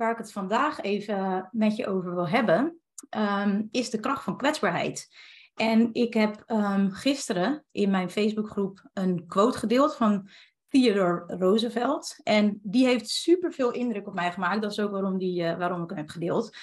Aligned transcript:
waar 0.00 0.10
ik 0.10 0.18
het 0.18 0.32
vandaag 0.32 0.80
even 0.80 1.48
met 1.52 1.76
je 1.76 1.86
over 1.86 2.14
wil 2.14 2.28
hebben, 2.28 2.80
ehm, 3.08 3.62
is 3.70 3.90
de 3.90 4.00
kracht 4.00 4.24
van 4.24 4.36
kwetsbaarheid. 4.36 5.08
En 5.54 5.88
ik 5.92 6.14
heb 6.14 6.44
um, 6.46 6.90
gisteren 6.90 7.64
in 7.70 7.90
mijn 7.90 8.10
Facebookgroep 8.10 8.88
een 8.92 9.26
quote 9.26 9.58
gedeeld 9.58 9.96
van 9.96 10.28
Theodore 10.68 11.36
Roosevelt. 11.38 12.16
En 12.22 12.60
die 12.62 12.86
heeft 12.86 13.08
superveel 13.08 13.70
indruk 13.70 14.06
op 14.06 14.14
mij 14.14 14.32
gemaakt. 14.32 14.62
Dat 14.62 14.70
is 14.70 14.80
ook 14.80 14.90
waarom, 14.90 15.18
die, 15.18 15.42
uh, 15.42 15.58
waarom 15.58 15.82
ik 15.82 15.88
hem 15.88 15.98
heb 15.98 16.08
gedeeld. 16.08 16.56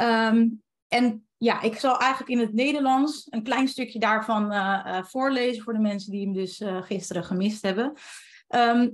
Um, 0.00 0.62
en 0.88 1.26
ja, 1.36 1.62
ik 1.62 1.76
zal 1.76 1.98
eigenlijk 1.98 2.30
in 2.30 2.38
het 2.38 2.52
Nederlands 2.52 3.26
een 3.30 3.42
klein 3.42 3.68
stukje 3.68 3.98
daarvan 3.98 4.52
uh, 4.52 4.84
uh, 4.86 5.04
voorlezen 5.04 5.62
voor 5.62 5.72
de 5.72 5.78
mensen 5.78 6.12
die 6.12 6.24
hem 6.24 6.32
dus 6.32 6.62
gisteren 6.80 7.24
gemist 7.24 7.62
hebben. 7.62 7.92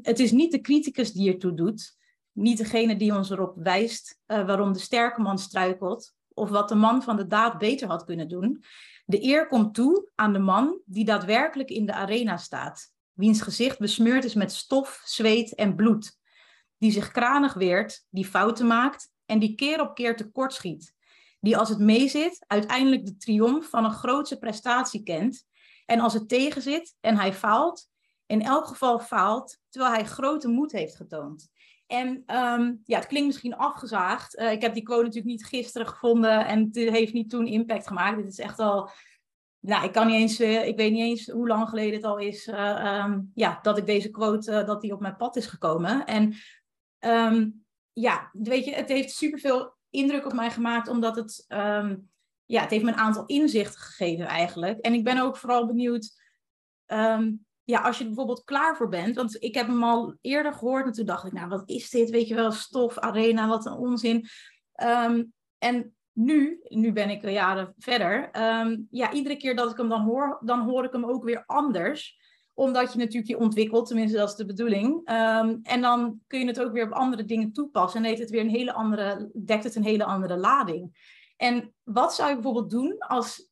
Het 0.02 0.18
is 0.18 0.32
niet 0.32 0.52
de 0.52 0.60
criticus 0.60 1.12
die 1.12 1.32
ertoe 1.32 1.54
doet, 1.54 1.96
niet 2.34 2.58
degene 2.58 2.96
die 2.96 3.14
ons 3.14 3.30
erop 3.30 3.54
wijst 3.56 4.20
waarom 4.26 4.72
de 4.72 4.78
sterke 4.78 5.20
man 5.20 5.38
struikelt 5.38 6.14
of 6.34 6.50
wat 6.50 6.68
de 6.68 6.74
man 6.74 7.02
van 7.02 7.16
de 7.16 7.26
daad 7.26 7.58
beter 7.58 7.88
had 7.88 8.04
kunnen 8.04 8.28
doen. 8.28 8.64
De 9.04 9.22
eer 9.22 9.48
komt 9.48 9.74
toe 9.74 10.08
aan 10.14 10.32
de 10.32 10.38
man 10.38 10.80
die 10.84 11.04
daadwerkelijk 11.04 11.70
in 11.70 11.86
de 11.86 11.92
arena 11.92 12.36
staat, 12.36 12.92
wiens 13.12 13.40
gezicht 13.40 13.78
besmeurd 13.78 14.24
is 14.24 14.34
met 14.34 14.52
stof, 14.52 15.02
zweet 15.04 15.54
en 15.54 15.74
bloed, 15.74 16.18
die 16.78 16.90
zich 16.90 17.10
kranig 17.10 17.54
weert, 17.54 18.06
die 18.10 18.26
fouten 18.26 18.66
maakt 18.66 19.12
en 19.26 19.38
die 19.38 19.54
keer 19.54 19.80
op 19.80 19.94
keer 19.94 20.16
tekortschiet, 20.16 20.94
die 21.40 21.56
als 21.56 21.68
het 21.68 21.78
meezit 21.78 22.44
uiteindelijk 22.46 23.06
de 23.06 23.16
triomf 23.16 23.68
van 23.68 23.84
een 23.84 23.92
grootse 23.92 24.38
prestatie 24.38 25.02
kent 25.02 25.44
en 25.86 26.00
als 26.00 26.12
het 26.12 26.28
tegenzit 26.28 26.96
en 27.00 27.16
hij 27.16 27.32
faalt, 27.32 27.88
in 28.26 28.42
elk 28.42 28.66
geval 28.66 29.00
faalt 29.00 29.58
terwijl 29.68 29.92
hij 29.92 30.04
grote 30.04 30.48
moed 30.48 30.72
heeft 30.72 30.96
getoond. 30.96 31.48
En 31.94 32.36
um, 32.36 32.80
ja, 32.84 32.96
het 32.96 33.06
klinkt 33.06 33.26
misschien 33.26 33.56
afgezaagd. 33.56 34.38
Uh, 34.38 34.52
ik 34.52 34.62
heb 34.62 34.74
die 34.74 34.82
quote 34.82 35.02
natuurlijk 35.02 35.30
niet 35.30 35.46
gisteren 35.46 35.86
gevonden 35.86 36.46
en 36.46 36.64
het 36.72 36.74
heeft 36.74 37.12
niet 37.12 37.30
toen 37.30 37.46
impact 37.46 37.86
gemaakt. 37.86 38.16
Dit 38.16 38.26
is 38.26 38.38
echt 38.38 38.58
al, 38.58 38.90
nou, 39.58 39.84
ik 39.84 39.92
kan 39.92 40.06
niet 40.06 40.16
eens, 40.16 40.40
uh, 40.40 40.66
ik 40.66 40.76
weet 40.76 40.92
niet 40.92 41.02
eens 41.02 41.28
hoe 41.28 41.48
lang 41.48 41.68
geleden 41.68 41.94
het 41.94 42.04
al 42.04 42.18
is, 42.18 42.46
uh, 42.46 43.04
um, 43.04 43.30
ja, 43.34 43.58
dat 43.62 43.78
ik 43.78 43.86
deze 43.86 44.10
quote, 44.10 44.64
dat 44.64 44.80
die 44.80 44.92
op 44.92 45.00
mijn 45.00 45.16
pad 45.16 45.36
is 45.36 45.46
gekomen. 45.46 46.06
En 46.06 46.34
um, 47.00 47.64
ja, 47.92 48.30
weet 48.32 48.64
je, 48.64 48.74
het 48.74 48.88
heeft 48.88 49.14
superveel 49.14 49.76
indruk 49.90 50.26
op 50.26 50.32
mij 50.32 50.50
gemaakt, 50.50 50.88
omdat 50.88 51.16
het, 51.16 51.44
ja, 52.44 52.60
het 52.60 52.70
heeft 52.70 52.84
me 52.84 52.90
een 52.90 52.96
aantal 52.96 53.26
inzichten 53.26 53.80
gegeven 53.80 54.26
eigenlijk. 54.26 54.80
En 54.80 54.94
ik 54.94 55.04
ben 55.04 55.18
ook 55.18 55.36
vooral 55.36 55.66
benieuwd, 55.66 56.22
ja, 57.64 57.80
als 57.80 57.96
je 57.96 58.02
er 58.02 58.08
bijvoorbeeld 58.08 58.44
klaar 58.44 58.76
voor 58.76 58.88
bent, 58.88 59.16
want 59.16 59.42
ik 59.42 59.54
heb 59.54 59.66
hem 59.66 59.84
al 59.84 60.14
eerder 60.20 60.52
gehoord 60.52 60.86
en 60.86 60.92
toen 60.92 61.06
dacht 61.06 61.26
ik, 61.26 61.32
nou, 61.32 61.48
wat 61.48 61.68
is 61.68 61.90
dit? 61.90 62.10
Weet 62.10 62.28
je 62.28 62.34
wel, 62.34 62.52
stof, 62.52 62.98
arena, 62.98 63.48
wat 63.48 63.66
een 63.66 63.72
onzin. 63.72 64.26
Um, 64.82 65.32
en 65.58 65.94
nu, 66.12 66.60
nu 66.62 66.92
ben 66.92 67.10
ik 67.10 67.30
jaren 67.30 67.74
verder, 67.78 68.30
um, 68.60 68.86
ja, 68.90 69.12
iedere 69.12 69.36
keer 69.36 69.56
dat 69.56 69.70
ik 69.70 69.76
hem 69.76 69.88
dan 69.88 70.02
hoor, 70.02 70.40
dan 70.44 70.60
hoor 70.60 70.84
ik 70.84 70.92
hem 70.92 71.04
ook 71.04 71.24
weer 71.24 71.42
anders 71.46 72.22
omdat 72.54 72.92
je 72.92 72.98
natuurlijk 72.98 73.26
je 73.26 73.38
ontwikkelt, 73.38 73.86
tenminste 73.86 74.16
dat 74.16 74.28
is 74.28 74.34
de 74.34 74.46
bedoeling. 74.46 75.10
Um, 75.10 75.60
en 75.62 75.80
dan 75.80 76.20
kun 76.26 76.40
je 76.40 76.46
het 76.46 76.60
ook 76.60 76.72
weer 76.72 76.84
op 76.84 76.92
andere 76.92 77.24
dingen 77.24 77.52
toepassen 77.52 78.00
en 78.00 78.06
heeft 78.08 78.20
het 78.20 78.30
weer 78.30 78.40
een 78.40 78.48
hele 78.48 78.72
andere, 78.72 79.30
dekt 79.44 79.64
het 79.64 79.74
een 79.74 79.84
hele 79.84 80.04
andere 80.04 80.36
lading. 80.36 81.12
En 81.36 81.74
wat 81.82 82.14
zou 82.14 82.28
je 82.28 82.34
bijvoorbeeld 82.34 82.70
doen 82.70 82.98
als 82.98 83.50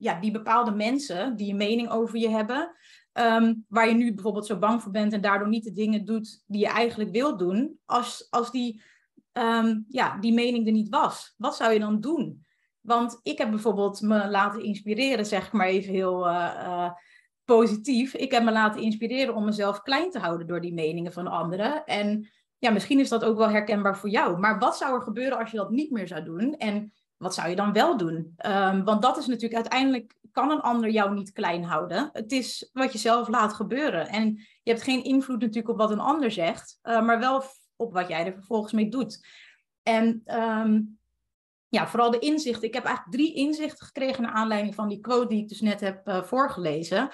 ja, 0.00 0.20
die 0.20 0.30
bepaalde 0.30 0.70
mensen 0.70 1.36
die 1.36 1.50
een 1.50 1.56
mening 1.56 1.90
over 1.90 2.18
je 2.18 2.28
hebben, 2.28 2.76
um, 3.12 3.64
waar 3.68 3.88
je 3.88 3.94
nu 3.94 4.14
bijvoorbeeld 4.14 4.46
zo 4.46 4.58
bang 4.58 4.82
voor 4.82 4.92
bent 4.92 5.12
en 5.12 5.20
daardoor 5.20 5.48
niet 5.48 5.64
de 5.64 5.72
dingen 5.72 6.04
doet 6.04 6.44
die 6.46 6.60
je 6.60 6.68
eigenlijk 6.68 7.10
wilt 7.10 7.38
doen, 7.38 7.78
als, 7.84 8.26
als 8.30 8.50
die, 8.50 8.82
um, 9.32 9.84
ja, 9.88 10.18
die 10.18 10.32
mening 10.32 10.66
er 10.66 10.72
niet 10.72 10.88
was, 10.88 11.34
wat 11.36 11.56
zou 11.56 11.72
je 11.72 11.78
dan 11.78 12.00
doen? 12.00 12.46
Want 12.80 13.20
ik 13.22 13.38
heb 13.38 13.50
bijvoorbeeld 13.50 14.00
me 14.00 14.28
laten 14.28 14.62
inspireren, 14.62 15.26
zeg 15.26 15.46
ik 15.46 15.52
maar 15.52 15.66
even 15.66 15.92
heel 15.92 16.28
uh, 16.28 16.52
uh, 16.56 16.90
positief. 17.44 18.14
Ik 18.14 18.30
heb 18.30 18.42
me 18.42 18.52
laten 18.52 18.82
inspireren 18.82 19.34
om 19.34 19.44
mezelf 19.44 19.82
klein 19.82 20.10
te 20.10 20.18
houden 20.18 20.46
door 20.46 20.60
die 20.60 20.74
meningen 20.74 21.12
van 21.12 21.26
anderen. 21.26 21.84
En 21.84 22.28
ja, 22.58 22.70
misschien 22.70 23.00
is 23.00 23.08
dat 23.08 23.24
ook 23.24 23.36
wel 23.36 23.48
herkenbaar 23.48 23.98
voor 23.98 24.08
jou. 24.08 24.38
Maar 24.38 24.58
wat 24.58 24.76
zou 24.76 24.94
er 24.94 25.02
gebeuren 25.02 25.38
als 25.38 25.50
je 25.50 25.56
dat 25.56 25.70
niet 25.70 25.90
meer 25.90 26.06
zou 26.06 26.24
doen? 26.24 26.56
En 26.56 26.92
wat 27.20 27.34
zou 27.34 27.48
je 27.48 27.56
dan 27.56 27.72
wel 27.72 27.96
doen? 27.96 28.34
Um, 28.46 28.84
want 28.84 29.02
dat 29.02 29.18
is 29.18 29.26
natuurlijk 29.26 29.54
uiteindelijk, 29.54 30.16
kan 30.32 30.50
een 30.50 30.60
ander 30.60 30.90
jou 30.90 31.14
niet 31.14 31.32
klein 31.32 31.64
houden. 31.64 32.08
Het 32.12 32.32
is 32.32 32.70
wat 32.72 32.92
je 32.92 32.98
zelf 32.98 33.28
laat 33.28 33.52
gebeuren. 33.52 34.08
En 34.08 34.34
je 34.62 34.70
hebt 34.70 34.82
geen 34.82 35.04
invloed 35.04 35.40
natuurlijk 35.40 35.68
op 35.68 35.76
wat 35.76 35.90
een 35.90 36.00
ander 36.00 36.30
zegt, 36.30 36.78
uh, 36.82 37.02
maar 37.02 37.18
wel 37.18 37.42
op 37.76 37.92
wat 37.92 38.08
jij 38.08 38.26
er 38.26 38.32
vervolgens 38.32 38.72
mee 38.72 38.88
doet. 38.88 39.26
En 39.82 40.22
um, 40.26 40.98
ja, 41.68 41.88
vooral 41.88 42.10
de 42.10 42.18
inzichten. 42.18 42.68
Ik 42.68 42.74
heb 42.74 42.84
eigenlijk 42.84 43.16
drie 43.16 43.34
inzichten 43.34 43.86
gekregen 43.86 44.22
naar 44.22 44.32
aanleiding 44.32 44.74
van 44.74 44.88
die 44.88 45.00
quote 45.00 45.28
die 45.28 45.42
ik 45.42 45.48
dus 45.48 45.60
net 45.60 45.80
heb 45.80 46.08
uh, 46.08 46.22
voorgelezen. 46.22 47.08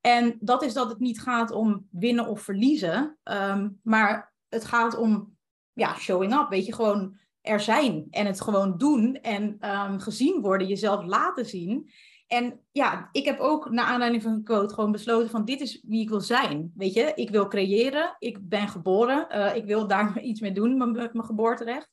En 0.00 0.36
dat 0.40 0.62
is 0.62 0.72
dat 0.72 0.88
het 0.88 0.98
niet 0.98 1.20
gaat 1.20 1.50
om 1.50 1.86
winnen 1.90 2.26
of 2.26 2.40
verliezen, 2.40 3.18
um, 3.24 3.80
maar 3.82 4.34
het 4.48 4.64
gaat 4.64 4.96
om 4.96 5.36
ja, 5.72 5.94
showing 5.94 6.34
up. 6.34 6.48
Weet 6.48 6.66
je, 6.66 6.74
gewoon 6.74 7.18
er 7.48 7.60
zijn 7.60 8.06
en 8.10 8.26
het 8.26 8.40
gewoon 8.40 8.78
doen 8.78 9.14
en 9.14 9.70
um, 9.70 10.00
gezien 10.00 10.40
worden, 10.40 10.66
jezelf 10.66 11.04
laten 11.04 11.46
zien. 11.46 11.90
En 12.26 12.60
ja, 12.72 13.08
ik 13.12 13.24
heb 13.24 13.38
ook 13.38 13.70
naar 13.70 13.84
aanleiding 13.84 14.22
van 14.22 14.32
een 14.32 14.44
quote 14.44 14.74
gewoon 14.74 14.92
besloten 14.92 15.30
van 15.30 15.44
dit 15.44 15.60
is 15.60 15.84
wie 15.86 16.02
ik 16.02 16.08
wil 16.08 16.20
zijn. 16.20 16.72
Weet 16.74 16.94
je, 16.94 17.12
ik 17.14 17.30
wil 17.30 17.48
creëren, 17.48 18.16
ik 18.18 18.48
ben 18.48 18.68
geboren, 18.68 19.26
uh, 19.30 19.56
ik 19.56 19.64
wil 19.64 19.86
daar 19.86 20.20
iets 20.20 20.40
mee 20.40 20.52
doen 20.52 20.76
met 20.76 21.12
mijn 21.12 21.24
geboorterecht. 21.24 21.88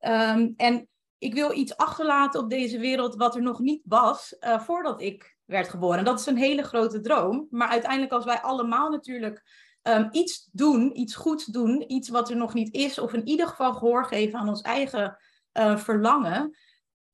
Um, 0.00 0.54
en 0.56 0.88
ik 1.18 1.34
wil 1.34 1.52
iets 1.52 1.76
achterlaten 1.76 2.40
op 2.40 2.50
deze 2.50 2.78
wereld 2.78 3.14
wat 3.14 3.34
er 3.34 3.42
nog 3.42 3.58
niet 3.58 3.82
was 3.84 4.36
uh, 4.40 4.60
voordat 4.60 5.02
ik 5.02 5.36
werd 5.44 5.68
geboren. 5.68 6.04
Dat 6.04 6.20
is 6.20 6.26
een 6.26 6.36
hele 6.36 6.62
grote 6.62 7.00
droom. 7.00 7.46
Maar 7.50 7.68
uiteindelijk 7.68 8.12
als 8.12 8.24
wij 8.24 8.40
allemaal 8.40 8.90
natuurlijk 8.90 9.42
um, 9.90 10.08
iets 10.10 10.48
doen, 10.52 10.98
iets 10.98 11.14
goeds 11.14 11.44
doen, 11.44 11.92
iets 11.92 12.08
wat 12.08 12.30
er 12.30 12.36
nog 12.36 12.54
niet 12.54 12.74
is, 12.74 12.98
of 12.98 13.12
in 13.12 13.28
ieder 13.28 13.46
geval 13.46 13.74
gehoor 13.74 14.04
geven 14.04 14.38
aan 14.38 14.48
ons 14.48 14.60
eigen 14.60 15.18
uh, 15.58 15.76
verlangen. 15.76 16.56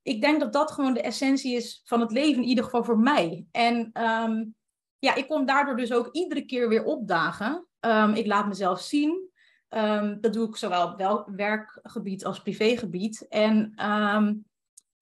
Ik 0.03 0.21
denk 0.21 0.41
dat 0.41 0.53
dat 0.53 0.71
gewoon 0.71 0.95
de 0.95 1.03
essentie 1.03 1.57
is 1.57 1.81
van 1.85 2.01
het 2.01 2.11
leven, 2.11 2.43
in 2.43 2.49
ieder 2.49 2.65
geval 2.65 2.85
voor 2.85 2.99
mij. 2.99 3.47
En 3.51 3.91
um, 4.03 4.55
ja, 4.99 5.15
ik 5.15 5.29
kom 5.29 5.47
daardoor 5.47 5.77
dus 5.77 5.93
ook 5.93 6.09
iedere 6.13 6.45
keer 6.45 6.69
weer 6.69 6.85
opdagen. 6.85 7.67
Um, 7.81 8.13
ik 8.13 8.27
laat 8.27 8.49
mezelf 8.49 8.81
zien. 8.81 9.31
dat 10.21 10.33
doe 10.33 10.49
ik 10.49 10.57
zowel 10.57 10.89
op 10.89 11.29
werkgebied 11.37 12.25
als 12.25 12.43
privégebied. 12.43 13.27
En 13.29 13.73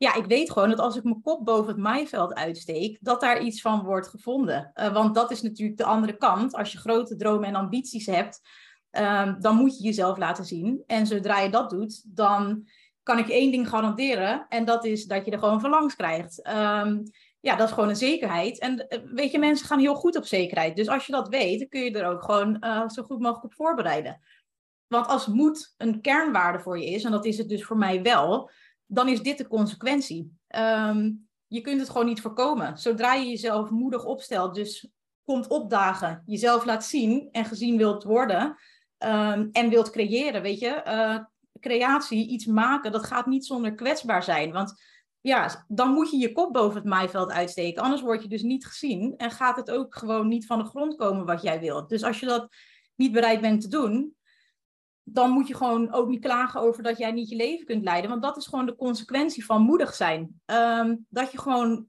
ja, 0.04 0.14
ik 0.14 0.26
weet 0.26 0.50
gewoon 0.50 0.68
dat 0.68 0.78
als 0.78 0.96
ik 0.96 1.04
mijn 1.04 1.22
kop 1.22 1.44
boven 1.44 1.66
het 1.66 1.76
maaiveld 1.76 2.34
uitsteek, 2.34 2.98
dat 3.00 3.20
daar 3.20 3.42
iets 3.42 3.60
van 3.60 3.82
wordt 3.82 4.08
gevonden. 4.08 4.72
Uh, 4.74 4.92
want 4.92 5.14
dat 5.14 5.30
is 5.30 5.42
natuurlijk 5.42 5.78
de 5.78 5.84
andere 5.84 6.16
kant. 6.16 6.54
Als 6.54 6.72
je 6.72 6.78
grote 6.78 7.16
dromen 7.16 7.48
en 7.48 7.54
ambities 7.54 8.06
hebt, 8.06 8.40
um, 8.90 9.36
dan 9.40 9.56
moet 9.56 9.76
je 9.76 9.84
jezelf 9.84 10.18
laten 10.18 10.44
zien. 10.44 10.82
En 10.86 11.06
zodra 11.06 11.40
je 11.40 11.50
dat 11.50 11.70
doet, 11.70 12.16
dan 12.16 12.68
kan 13.02 13.18
ik 13.18 13.28
één 13.28 13.50
ding 13.50 13.68
garanderen. 13.68 14.46
En 14.48 14.64
dat 14.64 14.84
is 14.84 15.04
dat 15.04 15.24
je 15.24 15.30
er 15.30 15.38
gewoon 15.38 15.60
van 15.60 15.70
langs 15.70 15.96
krijgt. 15.96 16.48
Um, 16.48 17.02
ja, 17.40 17.56
dat 17.56 17.68
is 17.68 17.74
gewoon 17.74 17.88
een 17.88 17.96
zekerheid. 17.96 18.58
En 18.58 18.86
uh, 18.88 18.98
weet 19.14 19.30
je, 19.30 19.38
mensen 19.38 19.66
gaan 19.66 19.78
heel 19.78 19.94
goed 19.94 20.16
op 20.16 20.26
zekerheid. 20.26 20.76
Dus 20.76 20.88
als 20.88 21.06
je 21.06 21.12
dat 21.12 21.28
weet, 21.28 21.58
dan 21.58 21.68
kun 21.68 21.80
je 21.80 21.98
er 21.98 22.06
ook 22.06 22.24
gewoon 22.24 22.56
uh, 22.60 22.88
zo 22.88 23.02
goed 23.02 23.20
mogelijk 23.20 23.44
op 23.44 23.54
voorbereiden. 23.54 24.20
Want 24.86 25.06
als 25.06 25.26
moed 25.26 25.74
een 25.76 26.00
kernwaarde 26.00 26.60
voor 26.60 26.78
je 26.78 26.90
is, 26.90 27.04
en 27.04 27.10
dat 27.10 27.24
is 27.24 27.38
het 27.38 27.48
dus 27.48 27.64
voor 27.64 27.76
mij 27.76 28.02
wel, 28.02 28.50
dan 28.86 29.08
is 29.08 29.22
dit 29.22 29.38
de 29.38 29.48
consequentie. 29.48 30.36
Um, 30.56 31.28
je 31.46 31.60
kunt 31.60 31.80
het 31.80 31.90
gewoon 31.90 32.06
niet 32.06 32.20
voorkomen. 32.20 32.78
Zodra 32.78 33.14
je 33.14 33.28
jezelf 33.28 33.70
moedig 33.70 34.04
opstelt, 34.04 34.54
dus 34.54 34.88
komt 35.24 35.48
opdagen, 35.48 36.22
jezelf 36.26 36.64
laat 36.64 36.84
zien 36.84 37.28
en 37.32 37.44
gezien 37.44 37.76
wilt 37.76 38.04
worden 38.04 38.56
um, 38.98 39.48
en 39.52 39.68
wilt 39.68 39.90
creëren, 39.90 40.42
weet 40.42 40.60
je, 40.60 40.82
uh, 40.86 41.18
creatie, 41.60 42.28
iets 42.28 42.46
maken, 42.46 42.92
dat 42.92 43.06
gaat 43.06 43.26
niet 43.26 43.46
zonder 43.46 43.74
kwetsbaar 43.74 44.22
zijn. 44.22 44.52
Want 44.52 44.82
ja, 45.20 45.64
dan 45.68 45.92
moet 45.92 46.10
je 46.10 46.16
je 46.16 46.32
kop 46.32 46.52
boven 46.52 46.76
het 46.76 46.88
maaiveld 46.88 47.30
uitsteken, 47.30 47.82
anders 47.82 48.02
word 48.02 48.22
je 48.22 48.28
dus 48.28 48.42
niet 48.42 48.66
gezien 48.66 49.14
en 49.16 49.30
gaat 49.30 49.56
het 49.56 49.70
ook 49.70 49.94
gewoon 49.94 50.28
niet 50.28 50.46
van 50.46 50.58
de 50.58 50.64
grond 50.64 50.96
komen 50.96 51.26
wat 51.26 51.42
jij 51.42 51.60
wilt. 51.60 51.88
Dus 51.88 52.02
als 52.02 52.20
je 52.20 52.26
dat 52.26 52.48
niet 52.94 53.12
bereid 53.12 53.40
bent 53.40 53.60
te 53.60 53.68
doen, 53.68 54.14
dan 55.04 55.30
moet 55.30 55.48
je 55.48 55.54
gewoon 55.54 55.92
ook 55.92 56.08
niet 56.08 56.20
klagen 56.20 56.60
over 56.60 56.82
dat 56.82 56.98
jij 56.98 57.12
niet 57.12 57.28
je 57.28 57.36
leven 57.36 57.66
kunt 57.66 57.84
leiden. 57.84 58.10
Want 58.10 58.22
dat 58.22 58.36
is 58.36 58.46
gewoon 58.46 58.66
de 58.66 58.76
consequentie 58.76 59.44
van 59.44 59.62
moedig 59.62 59.94
zijn. 59.94 60.40
Um, 60.46 61.06
dat 61.08 61.32
je 61.32 61.38
gewoon, 61.38 61.86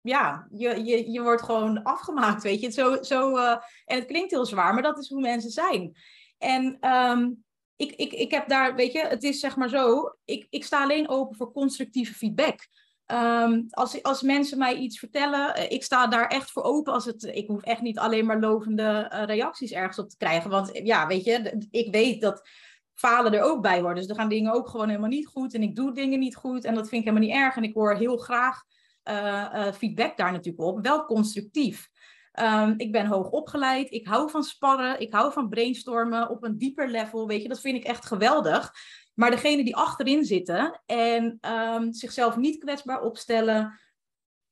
ja, 0.00 0.46
je, 0.50 0.84
je, 0.84 1.10
je 1.10 1.22
wordt 1.22 1.42
gewoon 1.42 1.82
afgemaakt, 1.82 2.42
weet 2.42 2.60
je. 2.60 2.70
Zo, 2.70 3.02
zo, 3.02 3.36
uh, 3.36 3.56
en 3.84 3.96
het 3.98 4.06
klinkt 4.06 4.30
heel 4.30 4.46
zwaar, 4.46 4.74
maar 4.74 4.82
dat 4.82 4.98
is 4.98 5.08
hoe 5.08 5.20
mensen 5.20 5.50
zijn. 5.50 5.96
En 6.38 6.90
um, 6.90 7.44
ik, 7.76 7.92
ik, 7.92 8.12
ik 8.12 8.30
heb 8.30 8.48
daar, 8.48 8.74
weet 8.74 8.92
je, 8.92 9.06
het 9.06 9.22
is 9.22 9.40
zeg 9.40 9.56
maar 9.56 9.68
zo, 9.68 10.14
ik, 10.24 10.46
ik 10.50 10.64
sta 10.64 10.82
alleen 10.82 11.08
open 11.08 11.36
voor 11.36 11.52
constructieve 11.52 12.14
feedback. 12.14 12.68
Um, 13.12 13.66
als, 13.70 14.02
als 14.02 14.22
mensen 14.22 14.58
mij 14.58 14.76
iets 14.76 14.98
vertellen, 14.98 15.58
uh, 15.58 15.70
ik 15.70 15.84
sta 15.84 16.06
daar 16.06 16.26
echt 16.26 16.50
voor 16.50 16.62
open. 16.62 16.92
Als 16.92 17.04
het, 17.04 17.22
ik 17.22 17.46
hoef 17.46 17.62
echt 17.62 17.80
niet 17.80 17.98
alleen 17.98 18.26
maar 18.26 18.40
lovende 18.40 19.10
uh, 19.12 19.24
reacties 19.24 19.72
ergens 19.72 19.98
op 19.98 20.08
te 20.08 20.16
krijgen. 20.16 20.50
Want 20.50 20.70
ja, 20.72 21.06
weet 21.06 21.24
je, 21.24 21.66
ik 21.70 21.92
weet 21.92 22.20
dat 22.20 22.48
falen 22.94 23.32
er 23.32 23.42
ook 23.42 23.62
bij 23.62 23.80
hoor. 23.80 23.94
Dus 23.94 24.06
er 24.06 24.14
gaan 24.14 24.28
dingen 24.28 24.52
ook 24.52 24.68
gewoon 24.68 24.88
helemaal 24.88 25.08
niet 25.08 25.26
goed. 25.26 25.54
En 25.54 25.62
ik 25.62 25.76
doe 25.76 25.94
dingen 25.94 26.18
niet 26.18 26.36
goed. 26.36 26.64
En 26.64 26.74
dat 26.74 26.88
vind 26.88 27.02
ik 27.02 27.08
helemaal 27.08 27.28
niet 27.28 27.38
erg. 27.38 27.56
En 27.56 27.62
ik 27.62 27.74
hoor 27.74 27.96
heel 27.96 28.16
graag 28.16 28.62
feedback 29.74 30.16
daar 30.16 30.32
natuurlijk 30.32 30.64
op. 30.64 30.86
Wel 30.86 31.04
constructief. 31.04 31.88
Um, 32.40 32.74
ik 32.76 32.92
ben 32.92 33.06
hoog 33.06 33.30
opgeleid. 33.30 33.90
Ik 33.90 34.06
hou 34.06 34.30
van 34.30 34.42
sparren. 34.42 35.00
Ik 35.00 35.12
hou 35.12 35.32
van 35.32 35.48
brainstormen 35.48 36.30
op 36.30 36.44
een 36.44 36.58
dieper 36.58 36.88
level. 36.88 37.26
Weet 37.26 37.42
je, 37.42 37.48
dat 37.48 37.60
vind 37.60 37.76
ik 37.76 37.84
echt 37.84 38.06
geweldig. 38.06 38.72
Maar 39.14 39.30
degene 39.30 39.64
die 39.64 39.76
achterin 39.76 40.24
zitten 40.24 40.80
en 40.86 41.38
um, 41.40 41.92
zichzelf 41.92 42.36
niet 42.36 42.58
kwetsbaar 42.58 43.02
opstellen, 43.02 43.80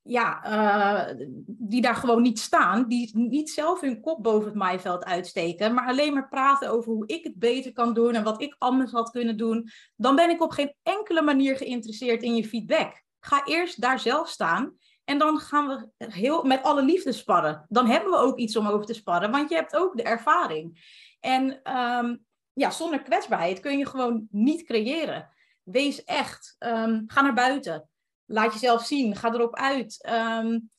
ja, 0.02 0.44
uh, 0.46 1.26
die 1.46 1.80
daar 1.80 1.94
gewoon 1.94 2.22
niet 2.22 2.38
staan, 2.38 2.88
die 2.88 3.10
niet 3.18 3.50
zelf 3.50 3.80
hun 3.80 4.00
kop 4.00 4.22
boven 4.22 4.48
het 4.48 4.54
maaiveld 4.54 5.04
uitsteken, 5.04 5.74
maar 5.74 5.88
alleen 5.88 6.14
maar 6.14 6.28
praten 6.28 6.70
over 6.70 6.92
hoe 6.92 7.06
ik 7.06 7.24
het 7.24 7.38
beter 7.38 7.72
kan 7.72 7.94
doen 7.94 8.14
en 8.14 8.24
wat 8.24 8.42
ik 8.42 8.56
anders 8.58 8.92
had 8.92 9.10
kunnen 9.10 9.36
doen, 9.36 9.68
dan 9.96 10.16
ben 10.16 10.30
ik 10.30 10.42
op 10.42 10.50
geen 10.50 10.74
enkele 10.82 11.22
manier 11.22 11.56
geïnteresseerd 11.56 12.22
in 12.22 12.34
je 12.34 12.48
feedback. 12.48 13.02
Ga 13.20 13.44
eerst 13.44 13.80
daar 13.80 13.98
zelf 13.98 14.28
staan 14.28 14.76
en 15.04 15.18
dan 15.18 15.38
gaan 15.38 15.66
we 15.68 16.06
heel, 16.06 16.42
met 16.42 16.62
alle 16.62 16.82
liefde 16.82 17.12
sparren. 17.12 17.66
Dan 17.68 17.86
hebben 17.86 18.10
we 18.10 18.16
ook 18.16 18.38
iets 18.38 18.56
om 18.56 18.66
over 18.66 18.86
te 18.86 18.94
sparren, 18.94 19.30
want 19.30 19.48
je 19.48 19.54
hebt 19.54 19.76
ook 19.76 19.96
de 19.96 20.02
ervaring. 20.02 20.78
En 21.20 21.74
um, 21.76 22.24
ja, 22.52 22.70
zonder 22.70 23.02
kwetsbaarheid 23.02 23.60
kun 23.60 23.78
je 23.78 23.86
gewoon 23.86 24.26
niet 24.30 24.64
creëren. 24.64 25.28
Wees 25.62 26.04
echt. 26.04 26.56
Um, 26.58 27.04
ga 27.06 27.20
naar 27.20 27.34
buiten. 27.34 27.88
Laat 28.26 28.52
jezelf 28.52 28.84
zien. 28.84 29.16
Ga 29.16 29.32
erop 29.32 29.54
uit. 29.54 30.08
Um, 30.10 30.70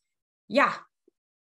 ja, 0.46 0.88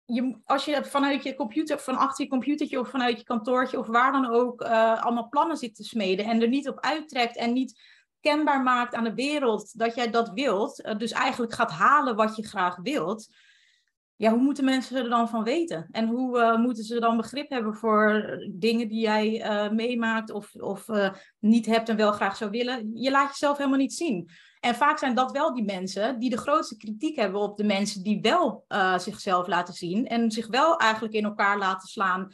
je, 0.05 0.39
als 0.45 0.65
je 0.65 0.85
vanuit 0.85 1.23
je 1.23 1.35
computer, 1.35 1.79
van 1.79 1.97
achter 1.97 2.25
je 2.25 2.31
computertje 2.31 2.81
of 2.81 2.89
vanuit 2.89 3.19
je 3.19 3.25
kantoortje 3.25 3.79
of 3.79 3.87
waar 3.87 4.13
dan 4.13 4.31
ook 4.31 4.63
uh, 4.63 5.03
allemaal 5.03 5.29
plannen 5.29 5.57
zit 5.57 5.75
te 5.75 5.85
smeden 5.85 6.25
en 6.25 6.43
er 6.43 6.49
niet 6.49 6.69
op 6.69 6.81
uittrekt 6.81 7.37
en 7.37 7.53
niet 7.53 7.81
kenbaar 8.21 8.63
maakt 8.63 8.95
aan 8.95 9.05
de 9.05 9.15
wereld 9.15 9.79
dat 9.79 9.95
jij 9.95 10.11
dat 10.11 10.31
wilt, 10.31 10.85
uh, 10.85 10.97
dus 10.97 11.11
eigenlijk 11.11 11.53
gaat 11.53 11.71
halen 11.71 12.17
wat 12.17 12.37
je 12.37 12.47
graag 12.47 12.77
wilt, 12.77 13.35
ja, 14.17 14.31
hoe 14.31 14.41
moeten 14.41 14.65
mensen 14.65 14.97
er 14.97 15.09
dan 15.09 15.29
van 15.29 15.45
weten? 15.45 15.89
En 15.91 16.09
hoe 16.09 16.39
uh, 16.39 16.57
moeten 16.57 16.85
ze 16.85 17.01
dan 17.01 17.17
begrip 17.17 17.51
hebben 17.51 17.75
voor 17.75 18.39
dingen 18.51 18.89
die 18.89 19.01
jij 19.01 19.45
uh, 19.45 19.71
meemaakt 19.71 20.31
of, 20.31 20.55
of 20.55 20.89
uh, 20.89 21.11
niet 21.39 21.67
hebt 21.67 21.89
en 21.89 21.97
wel 21.97 22.13
graag 22.13 22.37
zou 22.37 22.51
willen? 22.51 22.91
Je 22.95 23.11
laat 23.11 23.29
jezelf 23.29 23.57
helemaal 23.57 23.79
niet 23.79 23.95
zien. 23.95 24.31
En 24.61 24.75
vaak 24.75 24.99
zijn 24.99 25.15
dat 25.15 25.33
wel 25.33 25.55
die 25.55 25.65
mensen 25.65 26.19
die 26.19 26.31
de 26.31 26.37
grootste 26.37 26.77
kritiek 26.77 27.17
hebben 27.17 27.41
op 27.41 27.57
de 27.57 27.65
mensen 27.65 28.03
die 28.03 28.21
wel 28.21 28.65
zichzelf 28.97 29.47
laten 29.47 29.75
zien 29.75 30.07
en 30.07 30.31
zich 30.31 30.47
wel 30.47 30.77
eigenlijk 30.77 31.15
in 31.15 31.25
elkaar 31.25 31.59
laten 31.59 31.89
slaan. 31.89 32.33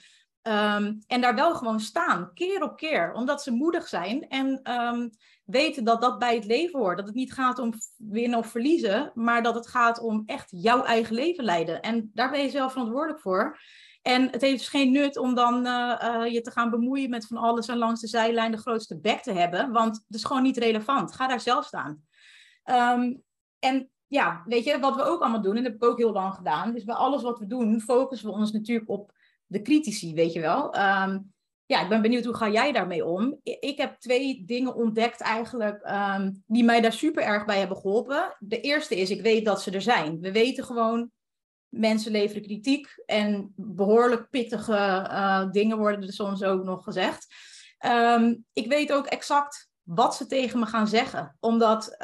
Um, 0.48 0.98
en 1.06 1.20
daar 1.20 1.34
wel 1.34 1.54
gewoon 1.54 1.80
staan, 1.80 2.30
keer 2.34 2.62
op 2.62 2.76
keer, 2.76 3.12
omdat 3.12 3.42
ze 3.42 3.50
moedig 3.50 3.88
zijn 3.88 4.28
en 4.28 4.72
um, 4.72 5.10
weten 5.44 5.84
dat 5.84 6.00
dat 6.00 6.18
bij 6.18 6.34
het 6.34 6.44
leven 6.44 6.78
hoort. 6.78 6.96
Dat 6.96 7.06
het 7.06 7.14
niet 7.14 7.32
gaat 7.32 7.58
om 7.58 7.72
winnen 7.96 8.38
of 8.38 8.46
verliezen, 8.46 9.12
maar 9.14 9.42
dat 9.42 9.54
het 9.54 9.68
gaat 9.68 10.00
om 10.00 10.22
echt 10.26 10.48
jouw 10.50 10.82
eigen 10.82 11.14
leven 11.14 11.44
leiden. 11.44 11.80
En 11.80 12.10
daar 12.14 12.30
ben 12.30 12.42
je 12.42 12.50
zelf 12.50 12.72
verantwoordelijk 12.72 13.20
voor. 13.20 13.58
En 14.02 14.30
het 14.30 14.40
heeft 14.40 14.58
dus 14.58 14.68
geen 14.68 14.92
nut 14.92 15.16
om 15.16 15.34
dan 15.34 15.66
uh, 15.66 16.02
uh, 16.02 16.32
je 16.32 16.40
te 16.40 16.50
gaan 16.50 16.70
bemoeien 16.70 17.10
met 17.10 17.26
van 17.26 17.36
alles 17.36 17.68
en 17.68 17.78
langs 17.78 18.00
de 18.00 18.06
zijlijn 18.06 18.50
de 18.50 18.58
grootste 18.58 19.00
bek 19.00 19.22
te 19.22 19.32
hebben, 19.32 19.72
want 19.72 19.96
het 20.06 20.16
is 20.16 20.24
gewoon 20.24 20.42
niet 20.42 20.56
relevant. 20.56 21.14
Ga 21.14 21.26
daar 21.26 21.40
zelf 21.40 21.64
staan. 21.64 22.02
Um, 22.64 23.22
en 23.58 23.90
ja, 24.06 24.42
weet 24.46 24.64
je, 24.64 24.78
wat 24.78 24.96
we 24.96 25.02
ook 25.02 25.20
allemaal 25.20 25.42
doen, 25.42 25.56
en 25.56 25.62
dat 25.62 25.72
heb 25.72 25.82
ik 25.82 25.88
ook 25.88 25.98
heel 25.98 26.12
lang 26.12 26.34
gedaan, 26.34 26.76
is 26.76 26.84
bij 26.84 26.94
alles 26.94 27.22
wat 27.22 27.38
we 27.38 27.46
doen, 27.46 27.80
focussen 27.80 28.28
we 28.28 28.34
ons 28.34 28.52
natuurlijk 28.52 28.88
op 28.88 29.16
de 29.48 29.62
critici, 29.62 30.14
weet 30.14 30.32
je 30.32 30.40
wel. 30.40 30.64
Um, 30.64 31.32
ja, 31.66 31.82
ik 31.82 31.88
ben 31.88 32.02
benieuwd 32.02 32.24
hoe 32.24 32.34
ga 32.34 32.48
jij 32.48 32.72
daarmee 32.72 33.04
om? 33.04 33.40
Ik 33.42 33.78
heb 33.78 34.00
twee 34.00 34.44
dingen 34.44 34.74
ontdekt 34.74 35.20
eigenlijk 35.20 35.90
um, 35.90 36.42
die 36.46 36.64
mij 36.64 36.80
daar 36.80 36.92
super 36.92 37.22
erg 37.22 37.44
bij 37.44 37.58
hebben 37.58 37.76
geholpen. 37.76 38.36
De 38.38 38.60
eerste 38.60 38.96
is, 38.96 39.10
ik 39.10 39.22
weet 39.22 39.44
dat 39.44 39.62
ze 39.62 39.70
er 39.70 39.82
zijn. 39.82 40.20
We 40.20 40.32
weten 40.32 40.64
gewoon, 40.64 41.10
mensen 41.68 42.12
leveren 42.12 42.42
kritiek 42.42 43.02
en 43.06 43.52
behoorlijk 43.56 44.30
pittige 44.30 44.72
uh, 45.10 45.50
dingen 45.50 45.78
worden 45.78 46.02
er 46.02 46.12
soms 46.12 46.42
ook 46.42 46.64
nog 46.64 46.84
gezegd. 46.84 47.26
Um, 47.86 48.44
ik 48.52 48.66
weet 48.68 48.92
ook 48.92 49.06
exact 49.06 49.70
wat 49.82 50.14
ze 50.14 50.26
tegen 50.26 50.58
me 50.58 50.66
gaan 50.66 50.88
zeggen, 50.88 51.36
omdat 51.40 51.96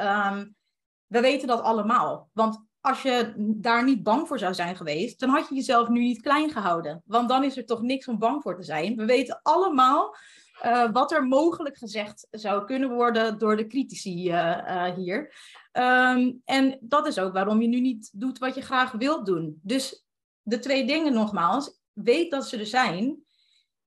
we 1.06 1.20
weten 1.20 1.48
dat 1.48 1.62
allemaal. 1.62 2.30
Want 2.32 2.64
als 2.84 3.02
je 3.02 3.32
daar 3.36 3.84
niet 3.84 4.02
bang 4.02 4.28
voor 4.28 4.38
zou 4.38 4.54
zijn 4.54 4.76
geweest, 4.76 5.20
dan 5.20 5.28
had 5.28 5.48
je 5.48 5.54
jezelf 5.54 5.88
nu 5.88 6.00
niet 6.00 6.22
klein 6.22 6.50
gehouden. 6.50 7.02
Want 7.04 7.28
dan 7.28 7.44
is 7.44 7.56
er 7.56 7.66
toch 7.66 7.82
niks 7.82 8.08
om 8.08 8.18
bang 8.18 8.42
voor 8.42 8.56
te 8.56 8.62
zijn. 8.62 8.96
We 8.96 9.04
weten 9.04 9.40
allemaal 9.42 10.16
uh, 10.64 10.90
wat 10.92 11.12
er 11.12 11.26
mogelijk 11.26 11.76
gezegd 11.78 12.26
zou 12.30 12.64
kunnen 12.64 12.90
worden 12.90 13.38
door 13.38 13.56
de 13.56 13.66
critici 13.66 14.28
uh, 14.28 14.34
uh, 14.34 14.94
hier. 14.94 15.34
Um, 15.72 16.42
en 16.44 16.78
dat 16.80 17.06
is 17.06 17.18
ook 17.18 17.32
waarom 17.32 17.60
je 17.60 17.68
nu 17.68 17.80
niet 17.80 18.10
doet 18.12 18.38
wat 18.38 18.54
je 18.54 18.60
graag 18.60 18.92
wilt 18.92 19.26
doen. 19.26 19.60
Dus 19.62 20.06
de 20.42 20.58
twee 20.58 20.86
dingen 20.86 21.12
nogmaals, 21.12 21.80
weet 21.92 22.30
dat 22.30 22.48
ze 22.48 22.58
er 22.58 22.66
zijn. 22.66 23.22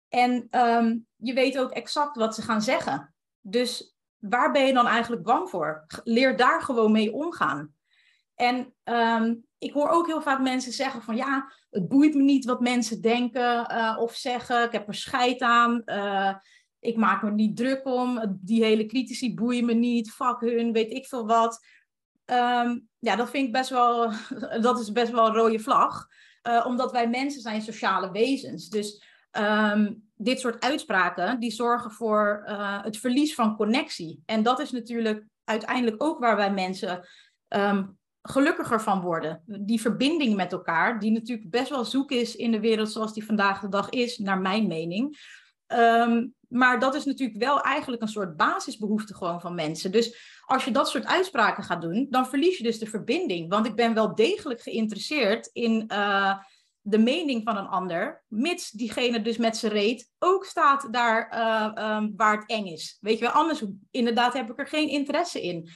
En 0.09 0.47
um, 0.51 1.07
je 1.15 1.33
weet 1.33 1.57
ook 1.59 1.71
exact 1.71 2.15
wat 2.15 2.35
ze 2.35 2.41
gaan 2.41 2.61
zeggen. 2.61 3.13
Dus 3.41 3.95
waar 4.17 4.51
ben 4.51 4.65
je 4.65 4.73
dan 4.73 4.88
eigenlijk 4.88 5.23
bang 5.23 5.49
voor? 5.49 5.85
Leer 6.03 6.38
daar 6.38 6.61
gewoon 6.61 6.91
mee 6.91 7.13
omgaan. 7.13 7.75
En 8.38 8.74
um, 8.84 9.45
ik 9.57 9.74
hoor 9.74 9.89
ook 9.89 10.07
heel 10.07 10.22
vaak 10.22 10.42
mensen 10.42 10.72
zeggen 10.72 11.01
van 11.01 11.16
ja, 11.16 11.51
het 11.69 11.88
boeit 11.88 12.16
me 12.16 12.22
niet 12.22 12.45
wat 12.45 12.62
mensen 12.62 13.01
denken 13.01 13.72
uh, 13.72 13.98
of 14.00 14.16
zeggen. 14.16 14.63
Ik 14.63 14.72
heb 14.72 14.88
er 14.88 14.94
scheid 14.94 15.42
aan. 15.42 15.81
Uh, 15.86 16.36
ik 16.80 16.95
maak 16.95 17.24
me 17.24 17.31
niet 17.31 17.57
druk 17.57 17.86
om. 17.86 18.38
Die 18.42 18.63
hele 18.63 18.86
critici 18.86 19.34
boeien 19.34 19.66
me 19.66 19.74
niet. 19.74 20.12
Fuck 20.12 20.39
hun, 20.39 20.72
weet 20.72 20.92
ik 20.92 21.06
veel 21.06 21.25
wat. 21.25 21.66
Um, 22.25 22.88
ja, 23.00 23.16
dat 23.16 23.30
vind 23.30 23.45
ik 23.48 23.54
best 23.54 23.69
wel, 23.69 24.12
dat 24.62 24.80
is 24.80 24.92
best 24.92 25.12
wel 25.12 25.28
een 25.28 25.36
rode 25.36 25.60
vlag. 25.60 26.07
Uh, 26.48 26.66
omdat 26.66 26.92
wij 26.92 27.10
mensen 27.10 27.42
zijn 27.42 27.62
sociale 27.62 28.12
wezens. 28.12 28.69
Dus 28.69 29.04
um, 29.31 30.10
dit 30.16 30.40
soort 30.40 30.63
uitspraken, 30.63 31.40
die 31.40 31.51
zorgen 31.51 31.92
voor 31.92 32.44
het 32.81 32.98
verlies 32.98 33.36
van 33.36 33.56
connectie. 33.56 34.24
En 34.25 34.44
dat 34.44 34.60
is 34.60 34.72
natuurlijk 34.72 35.25
uiteindelijk 35.44 36.04
ook 36.04 36.19
waar 36.19 36.36
wij 36.36 36.51
mensen 36.51 37.07
gelukkiger 38.29 38.81
van 38.81 39.01
worden. 39.01 39.44
Die 39.45 39.81
verbinding 39.81 40.35
met 40.35 40.51
elkaar, 40.51 41.00
die 41.00 41.12
natuurlijk 41.12 41.50
best 41.50 41.69
wel 41.69 41.85
zoek 41.85 42.12
is 42.12 42.35
in 42.35 42.51
de 42.51 42.59
wereld 42.59 42.91
zoals 42.91 43.13
die 43.13 43.25
vandaag 43.25 43.59
de 43.59 43.69
dag 43.69 43.89
is, 43.89 44.18
naar 44.18 44.39
mijn 44.39 44.68
mening. 44.68 45.18
Um, 45.68 46.35
maar 46.47 46.79
dat 46.79 46.95
is 46.95 47.06
natuurlijk 47.06 47.44
wel 47.44 47.62
eigenlijk 47.62 48.01
een 48.01 48.07
soort 48.07 48.38
basisbehoefte 48.38 49.15
gewoon 49.15 49.41
van 49.41 49.56
mensen. 49.56 49.91
Dus 49.91 50.40
als 50.45 50.66
je 50.66 50.71
dat 50.71 50.90
soort 50.90 51.06
uitspraken 51.06 51.63
gaat 51.63 51.81
doen, 51.81 52.07
dan 52.09 52.28
verlies 52.28 52.57
je 52.57 52.63
dus 52.63 52.80
de 52.80 52.85
verbinding. 52.85 53.49
Want 53.49 53.66
ik 53.66 53.75
ben 53.75 53.94
wel 53.94 54.16
degelijk 54.16 54.61
geïnteresseerd 54.61 55.49
in 55.54 55.83
uh, 55.92 56.37
de 56.81 56.97
mening 56.97 57.44
van 57.44 57.57
een 57.57 57.68
ander, 57.68 58.23
mits 58.28 58.71
diegene 58.71 59.21
dus 59.21 59.37
met 59.37 59.57
zijn 59.57 59.71
reet 59.71 60.11
ook 60.19 60.45
staat 60.45 60.87
daar 60.92 61.33
uh, 61.33 61.95
um, 61.95 62.13
waar 62.16 62.37
het 62.37 62.49
eng 62.49 62.66
is. 62.66 62.97
Weet 63.02 63.18
je 63.18 63.25
wel, 63.25 63.33
anders 63.33 63.63
inderdaad 63.92 64.33
heb 64.33 64.49
ik 64.49 64.59
er 64.59 64.68
geen 64.68 64.90
interesse 64.90 65.42
in. 65.42 65.69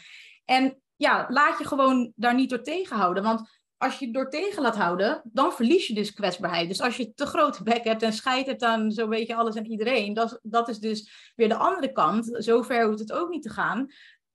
En 0.46 0.81
ja, 1.02 1.26
laat 1.30 1.58
je 1.58 1.68
gewoon 1.68 2.12
daar 2.16 2.36
niet 2.36 2.50
door 2.50 2.62
tegenhouden. 2.62 3.24
Want 3.24 3.60
als 3.78 4.00
je 4.00 4.12
door 4.12 4.30
tegen 4.30 4.62
laat 4.62 4.76
houden, 4.76 5.22
dan 5.24 5.52
verlies 5.54 5.88
je 5.88 5.94
dus 5.94 6.14
kwetsbaarheid. 6.14 6.68
Dus 6.68 6.82
als 6.82 6.98
je 6.98 7.14
te 7.14 7.26
grote 7.26 7.64
bek 7.64 7.84
hebt 7.84 8.02
en 8.02 8.14
scheid 8.14 8.46
hebt 8.46 8.64
aan 8.64 8.92
zo'n 8.92 9.10
beetje 9.10 9.36
alles 9.36 9.56
en 9.56 9.66
iedereen, 9.66 10.14
dat, 10.14 10.40
dat 10.42 10.70
is 10.70 10.80
dus 10.80 11.32
weer 11.36 11.50
de 11.50 11.56
andere 11.56 11.92
kant. 11.92 12.30
Zover 12.32 12.86
hoeft 12.86 13.00
het 13.00 13.12
ook 13.12 13.30
niet 13.30 13.44
te 13.44 13.50
gaan. 13.50 13.80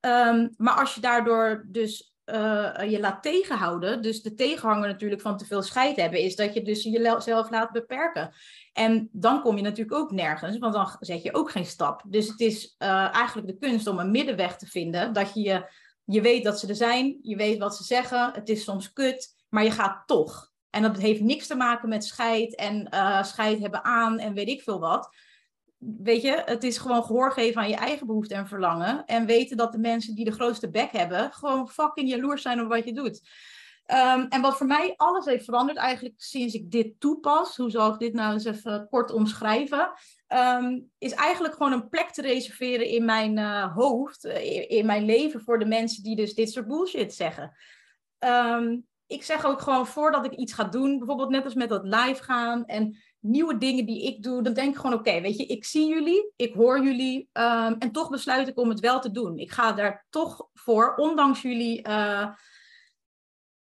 Um, 0.01 0.55
maar 0.57 0.75
als 0.75 0.95
je 0.95 1.01
daardoor 1.01 1.67
dus 1.69 2.15
uh, 2.25 2.91
je 2.91 3.01
laat 3.01 3.23
tegenhouden, 3.23 4.03
dus 4.03 4.23
de 4.23 4.35
tegenhanger 4.35 4.89
natuurlijk 4.89 5.21
van 5.21 5.37
te 5.37 5.45
veel 5.45 5.63
scheid 5.63 5.97
hebben, 5.97 6.21
is 6.21 6.37
dat 6.37 6.55
je 6.55 6.63
dus 6.63 6.83
jezelf 6.83 7.51
laat 7.51 7.73
beperken. 7.73 8.35
En 8.73 9.09
dan 9.13 9.43
kom 9.43 9.57
je 9.57 9.63
natuurlijk 9.63 9.97
ook 9.97 10.11
nergens, 10.11 10.59
want 10.59 10.75
dan 10.75 10.97
zet 11.01 11.23
je 11.23 11.35
ook 11.35 11.51
geen 11.51 11.67
stap. 11.67 12.03
Dus 12.07 12.29
het 12.29 12.41
is 12.41 12.75
uh, 12.79 13.15
eigenlijk 13.15 13.47
de 13.47 13.59
kunst 13.59 13.87
om 13.87 13.99
een 13.99 14.11
middenweg 14.11 14.57
te 14.57 14.67
vinden, 14.67 15.13
dat 15.13 15.35
je 15.35 15.41
je 15.41 15.85
je 16.07 16.21
weet 16.21 16.45
dat 16.45 16.61
ze 16.61 16.67
er 16.67 16.75
zijn, 16.75 17.19
je 17.23 17.37
weet 17.37 17.59
wat 17.59 17.77
ze 17.77 17.85
zeggen, 17.85 18.33
het 18.33 18.49
is 18.49 18.65
soms 18.65 18.93
kut, 18.93 19.35
maar 19.49 19.65
je 19.65 19.71
gaat 19.71 20.07
toch. 20.07 20.53
En 20.71 20.83
dat 20.83 20.97
heeft 20.97 21.21
niks 21.21 21.47
te 21.47 21.55
maken 21.55 21.89
met 21.89 22.05
scheid 22.05 22.55
en 22.55 22.89
uh, 22.95 23.23
scheid 23.23 23.61
hebben 23.61 23.85
aan 23.85 24.19
en 24.19 24.35
weet 24.35 24.49
ik 24.49 24.63
veel 24.63 24.81
wat. 24.81 25.15
Weet 25.79 26.23
je, 26.23 26.43
het 26.45 26.65
is 26.65 26.79
gewoon 26.79 27.05
gehoor 27.05 27.33
geven 27.33 27.61
aan 27.61 27.69
je 27.69 27.77
eigen 27.77 28.07
behoefte 28.07 28.35
en 28.35 28.49
verlangen. 28.49 29.05
En 29.05 29.27
weten 29.27 29.57
dat 29.57 29.73
de 29.73 29.79
mensen 29.79 30.15
die 30.15 30.25
de 30.25 30.33
grootste 30.33 30.71
bek 30.71 30.91
hebben, 30.91 31.33
gewoon 31.33 31.69
fucking 31.69 32.09
jaloers 32.09 32.43
zijn 32.43 32.61
op 32.61 32.69
wat 32.69 32.85
je 32.85 32.93
doet. 32.93 33.21
Um, 33.87 34.27
en 34.29 34.41
wat 34.41 34.57
voor 34.57 34.67
mij 34.67 34.95
alles 34.97 35.25
heeft 35.25 35.45
veranderd, 35.45 35.79
eigenlijk 35.79 36.15
sinds 36.19 36.55
ik 36.55 36.71
dit 36.71 37.01
toepas, 37.01 37.57
hoe 37.57 37.71
zal 37.71 37.93
ik 37.93 37.99
dit 37.99 38.13
nou 38.13 38.33
eens 38.33 38.45
even 38.45 38.87
kort 38.91 39.13
omschrijven, 39.13 39.93
um, 40.29 40.91
is 40.99 41.13
eigenlijk 41.13 41.55
gewoon 41.55 41.73
een 41.73 41.89
plek 41.89 42.11
te 42.11 42.23
reserveren 42.23 42.87
in 42.87 43.05
mijn 43.05 43.39
uh, 43.39 43.75
hoofd, 43.75 44.25
uh, 44.25 44.71
in 44.71 44.87
mijn 44.87 45.05
leven 45.05 45.41
voor 45.41 45.59
de 45.59 45.67
mensen 45.67 46.03
die 46.03 46.17
dus 46.17 46.35
dit 46.35 46.51
soort 46.51 46.67
bullshit 46.67 47.15
zeggen. 47.15 47.57
Um, 48.19 48.87
ik 49.07 49.23
zeg 49.23 49.45
ook 49.45 49.61
gewoon 49.61 49.87
voordat 49.87 50.25
ik 50.25 50.33
iets 50.33 50.53
ga 50.53 50.65
doen, 50.65 50.99
bijvoorbeeld 50.99 51.31
net 51.31 51.45
als 51.45 51.55
met 51.55 51.69
dat 51.69 51.85
live 51.85 52.23
gaan 52.23 52.65
en 52.65 52.97
nieuwe 53.21 53.59
dingen 53.59 53.87
die 53.87 54.03
ik 54.03 54.23
doe, 54.23 54.43
dan 54.43 54.53
denk 54.53 54.75
ik 54.75 54.81
gewoon, 54.81 54.99
oké, 54.99 55.21
weet 55.21 55.37
je, 55.37 55.47
ik 55.47 55.65
zie 55.65 55.89
jullie, 55.89 56.33
ik 56.37 56.55
hoor 56.55 56.85
jullie 56.85 57.29
ehm, 57.33 57.75
en 57.79 57.93
toch 57.93 58.11
besluit 58.11 58.49
ik 58.49 58.59
om 58.59 58.69
het 58.69 58.81
wel 58.81 59.01
te 59.01 59.11
doen. 59.11 59.39
Ik 59.39 59.53
ga 59.53 59.73
daar 59.73 60.07
toch 60.11 60.49
voor, 60.55 60.95
ondanks 60.95 61.43
jullie 61.43 61.89
uh, 61.89 62.29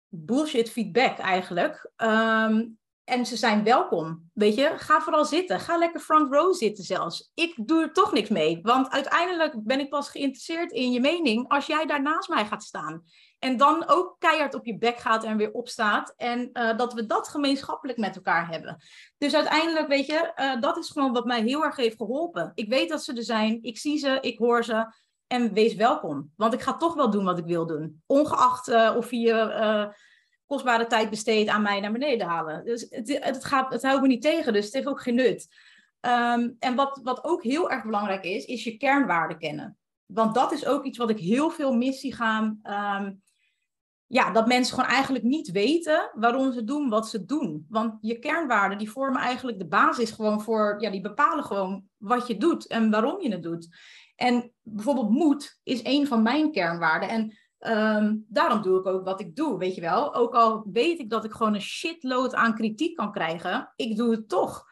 bullshit 0.08 0.70
feedback 0.70 1.18
eigenlijk. 1.18 1.92
Ehm, 1.96 2.66
en 3.04 3.26
ze 3.26 3.38
zijn 3.38 3.64
welkom, 3.64 4.30
weet 4.34 4.56
je. 4.56 4.74
Ga 4.76 5.02
vooral 5.02 5.26
zitten. 5.26 5.60
Ga 5.60 5.78
lekker 5.78 6.00
front 6.00 6.34
row 6.34 6.54
zitten 6.54 6.84
zelfs. 6.84 7.32
Ik 7.34 7.54
doe 7.66 7.82
er 7.82 7.94
toch 7.94 8.14
niks 8.14 8.30
mee. 8.30 8.60
Want 8.62 8.90
uiteindelijk 8.90 9.64
ben 9.64 9.80
ik 9.80 9.90
pas 9.90 10.10
geïnteresseerd 10.10 10.72
in 10.72 10.92
je 10.92 11.00
mening 11.00 11.48
als 11.48 11.66
jij 11.66 11.86
daar 11.86 12.02
naast 12.02 12.30
mij 12.30 12.46
gaat 12.46 12.64
staan. 12.64 13.04
En 13.40 13.58
dan 13.58 13.84
ook 13.88 14.16
keihard 14.20 14.54
op 14.54 14.66
je 14.66 14.78
bek 14.78 14.98
gaat 14.98 15.24
en 15.24 15.38
weer 15.38 15.52
opstaat. 15.52 16.14
En 16.18 16.50
uh, 16.54 16.78
dat 16.78 16.94
we 16.94 17.06
dat 17.06 17.28
gemeenschappelijk 17.28 17.98
met 17.98 18.16
elkaar 18.16 18.50
hebben. 18.50 18.78
Dus 19.18 19.36
uiteindelijk, 19.36 19.88
weet 19.88 20.06
je, 20.06 20.32
uh, 20.36 20.62
dat 20.62 20.78
is 20.78 20.90
gewoon 20.90 21.14
wat 21.14 21.26
mij 21.26 21.42
heel 21.42 21.64
erg 21.64 21.76
heeft 21.76 21.98
geholpen. 21.98 22.52
Ik 22.56 22.70
weet 22.70 22.90
dat 22.90 23.04
ze 23.04 23.14
er 23.14 23.24
zijn. 23.24 23.60
Ik 23.62 23.78
zie 23.78 23.98
ze, 23.98 24.18
ik 24.22 24.38
hoor 24.38 24.64
ze. 24.64 24.94
En 25.28 25.54
wees 25.54 25.76
welkom. 25.76 26.32
Want 26.36 26.54
ik 26.54 26.62
ga 26.62 26.78
toch 26.78 26.94
wel 26.94 27.10
doen 27.10 27.24
wat 27.24 27.38
ik 27.38 27.46
wil 27.46 27.66
doen. 27.66 28.04
Ongeacht 28.06 28.70
uh, 28.70 28.94
of 28.98 29.12
je 29.12 29.92
kostbare 30.54 30.88
tijd 30.88 31.10
besteedt 31.10 31.50
aan 31.50 31.62
mij 31.62 31.80
naar 31.80 31.92
beneden 31.92 32.28
halen. 32.28 32.66
Dus 32.66 32.88
het, 32.90 33.20
het, 33.24 33.46
gaat, 33.46 33.74
het 33.74 33.84
houdt 33.84 34.02
me 34.02 34.08
niet 34.08 34.22
tegen, 34.22 34.54
dus 34.54 34.66
het 34.66 34.74
heeft 34.74 34.88
ook 34.88 35.02
geen 35.02 35.16
nut. 35.16 35.48
Um, 36.02 36.56
en 36.60 36.76
wat, 36.76 37.00
wat 37.04 37.24
ook 37.24 37.44
heel 37.44 37.72
erg 37.72 37.84
belangrijk 37.84 38.24
is, 38.24 38.46
is 38.46 38.64
je 38.64 38.78
kernwaarden 38.78 39.38
kennen. 39.38 39.78
Want 40.06 40.36
dat 40.36 40.52
is 40.52 40.66
ook 40.66 40.84
iets 40.84 40.98
wat 40.98 41.10
ik 41.10 41.20
heel 41.20 41.50
veel 41.50 41.74
mis 41.74 42.00
zie 42.00 42.14
gaan. 42.14 42.60
Um, 42.64 43.22
ja, 44.08 44.32
dat 44.32 44.48
mensen 44.48 44.76
gewoon 44.76 44.90
eigenlijk 44.90 45.24
niet 45.24 45.52
weten 45.52 46.12
waarom 46.14 46.52
ze 46.52 46.64
doen 46.64 46.90
wat 46.90 47.10
ze 47.10 47.26
doen. 47.26 47.66
Want 47.70 47.98
je 48.02 48.20
kernwaarden 48.20 48.78
die 48.78 48.92
vormen 48.92 49.22
eigenlijk 49.22 49.60
de 49.60 49.68
basis 49.68 50.12
gewoon 50.12 50.42
voor, 50.42 50.76
ja, 50.80 50.90
die 50.90 51.02
bepalen 51.02 51.44
gewoon 51.44 51.84
wat 51.98 52.28
je 52.28 52.38
doet 52.38 52.68
en 52.68 52.92
waarom 52.92 53.22
je 53.22 53.32
het 53.32 53.44
doet. 53.44 53.68
En 54.16 54.54
bijvoorbeeld 54.62 55.10
moed 55.10 55.60
is 55.64 55.80
een 55.84 56.08
van 56.08 56.22
mijn 56.22 56.52
kernwaarden. 56.52 57.10
En 57.10 57.38
um, 57.68 58.26
daarom 58.28 58.62
doe 58.62 58.80
ik 58.80 58.86
ook 58.86 59.06
wat 59.06 59.20
ik 59.20 59.36
doe, 59.36 59.58
weet 59.58 59.76
je 59.76 59.82
wel. 59.82 60.16
Ook 60.16 60.34
al 60.34 60.66
weet 60.74 61.00
ik 61.00 61.10
dat 61.10 61.24
ik 61.24 61.32
gewoon 61.32 61.54
een 61.54 61.62
shitload 61.62 62.36
aan 62.36 62.56
kritiek 62.56 62.96
kan 62.96 63.12
krijgen, 63.12 63.72
ik 63.76 63.98
doe 63.98 64.12
het 64.12 64.30
toch. 64.30 64.66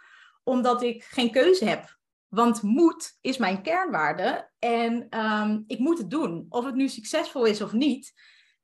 Omdat 0.44 0.82
ik 0.82 1.04
geen 1.04 1.32
keuze 1.32 1.66
heb. 1.66 2.00
Want 2.28 2.62
moed 2.62 3.18
is 3.22 3.38
mijn 3.38 3.62
kernwaarde 3.62 4.50
en 4.60 5.20
um, 5.20 5.64
ik 5.68 5.80
moet 5.80 5.98
het 5.98 6.10
doen. 6.10 6.46
Of 6.50 6.66
het 6.66 6.76
nu 6.76 6.88
succesvol 6.88 7.46
is 7.46 7.62
of 7.62 7.74
niet, 7.74 8.14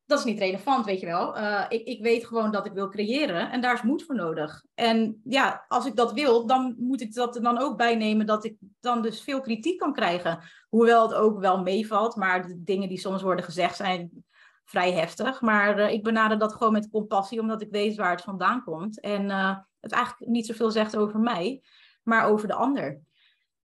dat 0.07 0.19
is 0.19 0.25
niet 0.25 0.39
relevant, 0.39 0.85
weet 0.85 0.99
je 0.99 1.05
wel. 1.05 1.37
Uh, 1.37 1.65
ik, 1.69 1.85
ik 1.85 2.01
weet 2.01 2.25
gewoon 2.25 2.51
dat 2.51 2.65
ik 2.65 2.71
wil 2.71 2.89
creëren 2.89 3.51
en 3.51 3.61
daar 3.61 3.73
is 3.73 3.81
moed 3.81 4.03
voor 4.03 4.15
nodig. 4.15 4.63
En 4.73 5.21
ja, 5.23 5.65
als 5.67 5.85
ik 5.85 5.95
dat 5.95 6.13
wil, 6.13 6.45
dan 6.45 6.75
moet 6.77 7.01
ik 7.01 7.13
dat 7.13 7.35
er 7.35 7.41
dan 7.41 7.57
ook 7.57 7.77
bij 7.77 7.95
nemen 7.95 8.25
dat 8.25 8.45
ik 8.45 8.57
dan 8.79 9.01
dus 9.01 9.21
veel 9.21 9.41
kritiek 9.41 9.79
kan 9.79 9.93
krijgen. 9.93 10.39
Hoewel 10.69 11.01
het 11.07 11.13
ook 11.13 11.39
wel 11.39 11.61
meevalt, 11.61 12.15
maar 12.15 12.47
de 12.47 12.63
dingen 12.63 12.89
die 12.89 12.99
soms 12.99 13.21
worden 13.21 13.45
gezegd 13.45 13.75
zijn 13.75 14.25
vrij 14.65 14.91
heftig. 14.91 15.41
Maar 15.41 15.79
uh, 15.79 15.91
ik 15.91 16.03
benader 16.03 16.37
dat 16.37 16.53
gewoon 16.53 16.73
met 16.73 16.89
compassie, 16.89 17.39
omdat 17.39 17.61
ik 17.61 17.71
weet 17.71 17.95
waar 17.95 18.11
het 18.11 18.21
vandaan 18.21 18.63
komt. 18.63 18.99
En 18.99 19.25
uh, 19.25 19.57
het 19.79 19.91
eigenlijk 19.91 20.31
niet 20.31 20.45
zoveel 20.45 20.71
zegt 20.71 20.95
over 20.97 21.19
mij, 21.19 21.61
maar 22.03 22.25
over 22.25 22.47
de 22.47 22.53
ander. 22.53 23.01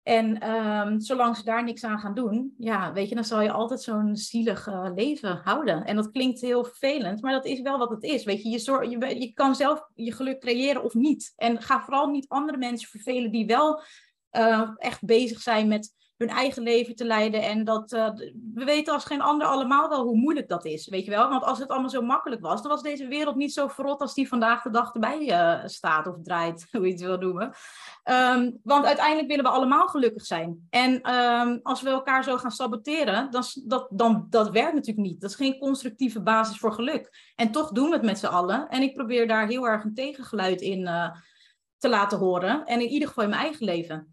En 0.09 0.49
um, 0.49 0.99
zolang 0.99 1.37
ze 1.37 1.43
daar 1.43 1.63
niks 1.63 1.83
aan 1.83 1.99
gaan 1.99 2.13
doen, 2.13 2.53
ja, 2.57 2.93
weet 2.93 3.09
je, 3.09 3.15
dan 3.15 3.23
zal 3.23 3.41
je 3.41 3.51
altijd 3.51 3.81
zo'n 3.81 4.15
zielig 4.15 4.67
uh, 4.67 4.89
leven 4.95 5.41
houden. 5.43 5.85
En 5.85 5.95
dat 5.95 6.11
klinkt 6.11 6.41
heel 6.41 6.63
vervelend, 6.63 7.21
maar 7.21 7.31
dat 7.31 7.45
is 7.45 7.61
wel 7.61 7.77
wat 7.77 7.89
het 7.89 8.03
is. 8.03 8.23
Weet 8.23 8.43
je, 8.43 8.49
je, 8.49 9.19
je, 9.19 9.33
kan 9.33 9.55
zelf 9.55 9.87
je 9.95 10.11
geluk 10.11 10.39
creëren 10.39 10.83
of 10.83 10.93
niet. 10.93 11.33
En 11.35 11.61
ga 11.61 11.81
vooral 11.81 12.07
niet 12.07 12.27
andere 12.27 12.57
mensen 12.57 12.89
vervelen 12.89 13.31
die 13.31 13.45
wel 13.45 13.81
uh, 14.31 14.69
echt 14.77 15.05
bezig 15.05 15.41
zijn 15.41 15.67
met 15.67 15.93
hun 16.19 16.29
eigen 16.29 16.63
leven 16.63 16.95
te 16.95 17.05
leiden. 17.05 17.41
En 17.41 17.63
dat 17.63 17.93
uh, 17.93 18.09
we 18.53 18.63
weten 18.63 18.93
als 18.93 19.05
geen 19.05 19.21
ander 19.21 19.47
allemaal 19.47 19.89
wel 19.89 20.03
hoe 20.03 20.17
moeilijk 20.17 20.47
dat 20.47 20.65
is, 20.65 20.88
weet 20.88 21.05
je 21.05 21.11
wel. 21.11 21.29
Want 21.29 21.43
als 21.43 21.59
het 21.59 21.69
allemaal 21.69 21.89
zo 21.89 22.01
makkelijk 22.01 22.41
was, 22.41 22.61
dan 22.61 22.71
was 22.71 22.81
deze 22.81 23.07
wereld 23.07 23.35
niet 23.35 23.53
zo 23.53 23.67
verrot 23.67 24.01
als 24.01 24.13
die 24.13 24.27
vandaag 24.27 24.61
de 24.61 24.69
dag 24.69 24.93
erbij 24.93 25.21
uh, 25.21 25.65
staat 25.65 26.07
of 26.07 26.15
draait, 26.23 26.67
hoe 26.71 26.85
je 26.85 26.91
het 26.91 27.01
wil 27.01 27.17
noemen. 27.17 27.53
Um, 28.03 28.59
want 28.63 28.85
uiteindelijk 28.85 29.27
willen 29.27 29.43
we 29.43 29.49
allemaal 29.49 29.88
gelukkig 29.88 30.25
zijn. 30.25 30.67
En 30.69 31.15
um, 31.15 31.59
als 31.63 31.81
we 31.81 31.89
elkaar 31.89 32.23
zo 32.23 32.38
gaan 32.38 32.51
saboteren, 32.51 33.31
dan, 33.31 33.43
dat, 33.65 33.88
dan 33.91 34.27
dat 34.29 34.49
werkt 34.49 34.73
natuurlijk 34.73 35.07
niet. 35.07 35.21
Dat 35.21 35.29
is 35.29 35.35
geen 35.35 35.59
constructieve 35.59 36.21
basis 36.21 36.57
voor 36.57 36.73
geluk. 36.73 37.31
En 37.35 37.51
toch 37.51 37.71
doen 37.71 37.89
we 37.89 37.95
het 37.95 38.05
met 38.05 38.19
z'n 38.19 38.25
allen. 38.25 38.67
En 38.67 38.81
ik 38.81 38.95
probeer 38.95 39.27
daar 39.27 39.47
heel 39.47 39.67
erg 39.67 39.83
een 39.83 39.93
tegengeluid 39.93 40.61
in 40.61 40.79
uh, 40.79 41.11
te 41.77 41.89
laten 41.89 42.17
horen. 42.17 42.65
En 42.65 42.81
in 42.81 42.89
ieder 42.89 43.07
geval 43.07 43.23
in 43.23 43.29
mijn 43.29 43.41
eigen 43.41 43.65
leven. 43.65 44.11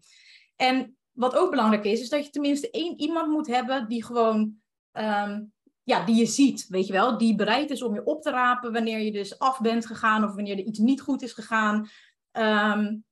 En 0.55 0.96
wat 1.17 1.35
ook 1.35 1.49
belangrijk 1.49 1.83
is, 1.83 2.01
is 2.01 2.09
dat 2.09 2.25
je 2.25 2.31
tenminste 2.31 2.71
één 2.71 2.99
iemand 2.99 3.27
moet 3.27 3.47
hebben 3.47 3.87
die 3.87 4.03
gewoon, 4.03 4.55
um, 4.91 5.53
ja, 5.83 6.05
die 6.05 6.15
je 6.15 6.25
ziet, 6.25 6.65
weet 6.69 6.87
je 6.87 6.93
wel, 6.93 7.17
die 7.17 7.35
bereid 7.35 7.69
is 7.69 7.81
om 7.81 7.93
je 7.93 8.03
op 8.03 8.21
te 8.21 8.29
rapen 8.29 8.73
wanneer 8.73 8.99
je 8.99 9.11
dus 9.11 9.39
af 9.39 9.61
bent 9.61 9.85
gegaan 9.85 10.23
of 10.23 10.35
wanneer 10.35 10.57
er 10.57 10.63
iets 10.63 10.79
niet 10.79 11.01
goed 11.01 11.21
is 11.21 11.33
gegaan. 11.33 11.89
Um, 12.31 13.05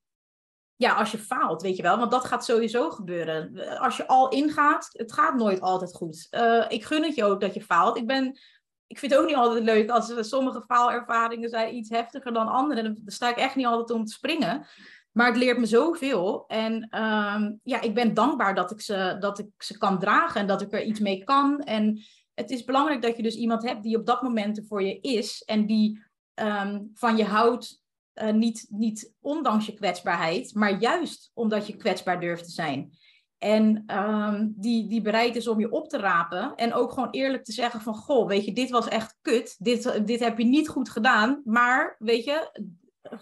ja, 0.75 0.93
als 0.93 1.11
je 1.11 1.17
faalt, 1.17 1.61
weet 1.61 1.75
je 1.75 1.81
wel, 1.83 1.97
want 1.97 2.11
dat 2.11 2.25
gaat 2.25 2.45
sowieso 2.45 2.89
gebeuren. 2.89 3.67
Als 3.79 3.97
je 3.97 4.07
al 4.07 4.29
ingaat, 4.29 4.89
het 4.91 5.13
gaat 5.13 5.35
nooit 5.35 5.61
altijd 5.61 5.95
goed. 5.95 6.27
Uh, 6.31 6.65
ik 6.67 6.85
gun 6.85 7.03
het 7.03 7.15
je 7.15 7.23
ook 7.23 7.41
dat 7.41 7.53
je 7.53 7.61
faalt. 7.61 7.97
Ik 7.97 8.07
ben 8.07 8.39
ik 8.87 8.99
vind 8.99 9.11
het 9.11 9.21
ook 9.21 9.27
niet 9.27 9.35
altijd 9.35 9.63
leuk 9.63 9.89
als 9.89 10.29
sommige 10.29 10.63
faalervaringen 10.67 11.49
zijn 11.49 11.75
iets 11.75 11.89
heftiger 11.89 12.33
dan 12.33 12.47
andere. 12.47 12.81
Dan 12.81 12.97
sta 13.05 13.29
ik 13.29 13.37
echt 13.37 13.55
niet 13.55 13.65
altijd 13.65 13.91
om 13.99 14.05
te 14.05 14.13
springen. 14.13 14.67
Maar 15.15 15.27
het 15.27 15.37
leert 15.37 15.57
me 15.57 15.65
zoveel. 15.65 16.43
En 16.47 16.73
um, 16.73 17.59
ja, 17.63 17.81
ik 17.81 17.93
ben 17.93 18.13
dankbaar 18.13 18.55
dat 18.55 18.71
ik, 18.71 18.81
ze, 18.81 19.15
dat 19.19 19.39
ik 19.39 19.47
ze 19.57 19.77
kan 19.77 19.99
dragen 19.99 20.41
en 20.41 20.47
dat 20.47 20.61
ik 20.61 20.73
er 20.73 20.83
iets 20.83 20.99
mee 20.99 21.23
kan. 21.23 21.59
En 21.59 22.01
het 22.33 22.51
is 22.51 22.63
belangrijk 22.63 23.01
dat 23.01 23.17
je 23.17 23.23
dus 23.23 23.35
iemand 23.35 23.63
hebt 23.63 23.83
die 23.83 23.97
op 23.97 24.05
dat 24.05 24.21
moment 24.21 24.57
er 24.57 24.65
voor 24.65 24.83
je 24.83 24.99
is. 24.99 25.43
En 25.43 25.65
die 25.65 26.03
um, 26.33 26.91
van 26.93 27.17
je 27.17 27.23
houdt, 27.23 27.81
uh, 28.21 28.31
niet, 28.31 28.65
niet 28.69 29.13
ondanks 29.21 29.65
je 29.65 29.73
kwetsbaarheid, 29.73 30.53
maar 30.53 30.79
juist 30.79 31.31
omdat 31.33 31.67
je 31.67 31.75
kwetsbaar 31.75 32.19
durft 32.19 32.43
te 32.43 32.51
zijn. 32.51 32.97
En 33.37 33.83
um, 33.97 34.53
die, 34.57 34.87
die 34.87 35.01
bereid 35.01 35.35
is 35.35 35.47
om 35.47 35.59
je 35.59 35.71
op 35.71 35.89
te 35.89 35.97
rapen. 35.97 36.55
En 36.55 36.73
ook 36.73 36.91
gewoon 36.91 37.09
eerlijk 37.09 37.43
te 37.43 37.51
zeggen 37.51 37.81
van... 37.81 37.93
Goh, 37.93 38.27
weet 38.27 38.45
je, 38.45 38.53
dit 38.53 38.69
was 38.69 38.87
echt 38.87 39.17
kut. 39.21 39.55
Dit, 39.59 40.07
dit 40.07 40.19
heb 40.19 40.37
je 40.37 40.45
niet 40.45 40.69
goed 40.69 40.89
gedaan. 40.89 41.41
Maar, 41.43 41.95
weet 41.99 42.23
je, 42.23 42.61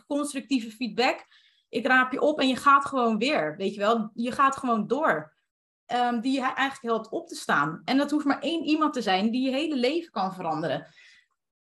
constructieve 0.07 0.71
feedback 0.71 1.25
ik 1.73 1.87
raap 1.87 2.11
je 2.11 2.21
op 2.21 2.39
en 2.39 2.47
je 2.47 2.55
gaat 2.55 2.85
gewoon 2.85 3.17
weer, 3.17 3.55
weet 3.57 3.73
je 3.73 3.79
wel. 3.79 4.11
Je 4.13 4.31
gaat 4.31 4.57
gewoon 4.57 4.87
door. 4.87 5.33
Um, 5.93 6.21
die 6.21 6.33
je 6.33 6.41
eigenlijk 6.41 6.81
helpt 6.81 7.09
op 7.09 7.27
te 7.27 7.35
staan. 7.35 7.81
En 7.85 7.97
dat 7.97 8.11
hoeft 8.11 8.25
maar 8.25 8.39
één 8.39 8.63
iemand 8.63 8.93
te 8.93 9.01
zijn 9.01 9.31
die 9.31 9.45
je 9.45 9.51
hele 9.51 9.75
leven 9.75 10.11
kan 10.11 10.33
veranderen. 10.33 10.87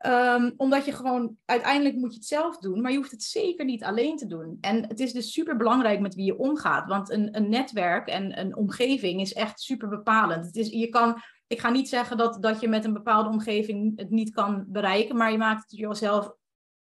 Um, 0.05 0.53
omdat 0.57 0.85
je 0.85 0.91
gewoon, 0.91 1.38
uiteindelijk 1.45 1.95
moet 1.95 2.12
je 2.12 2.17
het 2.17 2.27
zelf 2.27 2.57
doen, 2.57 2.81
maar 2.81 2.91
je 2.91 2.97
hoeft 2.97 3.12
het 3.12 3.24
zeker 3.24 3.65
niet 3.65 3.83
alleen 3.83 4.17
te 4.17 4.27
doen. 4.27 4.57
En 4.62 4.88
het 4.88 5.00
is 5.00 5.13
dus 5.13 5.33
super 5.33 5.57
belangrijk 5.57 6.00
met 6.00 6.15
wie 6.15 6.25
je 6.25 6.38
omgaat. 6.38 6.88
Want 6.88 7.09
een, 7.09 7.35
een 7.35 7.50
netwerk 7.50 8.07
en 8.07 8.39
een 8.39 8.55
omgeving 8.55 9.21
is 9.21 9.33
echt 9.33 9.62
super 9.62 9.89
bepalend. 9.89 10.45
Het 10.45 10.55
is, 10.55 10.69
je 10.69 10.89
kan, 10.89 11.21
ik 11.47 11.59
ga 11.59 11.69
niet 11.69 11.89
zeggen 11.89 12.17
dat, 12.17 12.41
dat 12.41 12.59
je 12.59 12.67
met 12.67 12.85
een 12.85 12.93
bepaalde 12.93 13.29
omgeving 13.29 14.00
het 14.00 14.09
niet 14.09 14.33
kan 14.33 14.65
bereiken, 14.67 15.15
maar 15.15 15.31
je 15.31 15.38
maakt 15.38 15.62
het 15.62 15.79
jezelf 15.79 16.33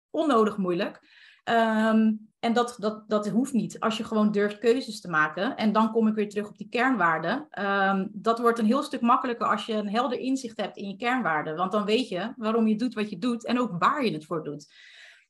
onnodig 0.10 0.58
moeilijk. 0.58 1.00
Um, 1.44 2.31
en 2.42 2.54
dat, 2.54 2.76
dat, 2.80 3.10
dat 3.10 3.28
hoeft 3.28 3.54
niet. 3.54 3.80
Als 3.80 3.98
je 3.98 4.04
gewoon 4.04 4.32
durft 4.32 4.60
keuzes 4.60 5.02
te 5.02 5.10
maken. 5.10 5.58
En 5.58 5.72
dan 5.72 5.92
kom 5.92 6.08
ik 6.08 6.16
weer 6.16 6.30
terug 6.30 6.50
op 6.50 6.58
die 6.58 6.70
kernwaarden. 6.70 7.48
Um, 7.64 8.10
dat 8.14 8.40
wordt 8.40 8.60
een 8.60 8.66
heel 8.66 8.84
stuk 8.84 9.02
makkelijker 9.02 9.48
als 9.48 9.66
je 9.66 9.74
een 9.74 9.90
helder 9.90 10.20
inzicht 10.20 10.58
hebt 10.58 10.78
in 10.78 10.88
je 10.88 10.96
kernwaarden. 10.96 11.56
Want 11.56 11.72
dan 11.72 11.86
weet 11.86 12.10
je 12.10 12.34
waarom 12.38 12.68
je 12.68 12.76
doet 12.76 12.94
wat 12.94 13.10
je 13.10 13.18
doet 13.18 13.46
en 13.46 13.60
ook 13.60 13.72
waar 13.80 14.06
je 14.06 14.12
het 14.12 14.26
voor 14.26 14.44
doet. 14.44 14.74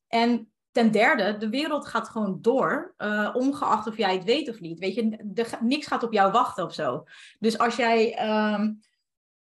En 0.07 0.51
ten 0.71 0.91
derde, 0.91 1.37
de 1.37 1.49
wereld 1.49 1.87
gaat 1.87 2.09
gewoon 2.09 2.37
door, 2.41 2.93
uh, 2.97 3.29
ongeacht 3.33 3.87
of 3.87 3.97
jij 3.97 4.13
het 4.13 4.23
weet 4.23 4.49
of 4.49 4.59
niet. 4.59 4.79
Weet 4.79 4.95
je, 4.95 5.31
niks 5.61 5.87
gaat 5.87 6.03
op 6.03 6.13
jou 6.13 6.31
wachten 6.31 6.65
of 6.65 6.73
zo. 6.73 7.03
Dus 7.39 7.57
als 7.57 7.75
jij 7.75 8.29
um, 8.53 8.79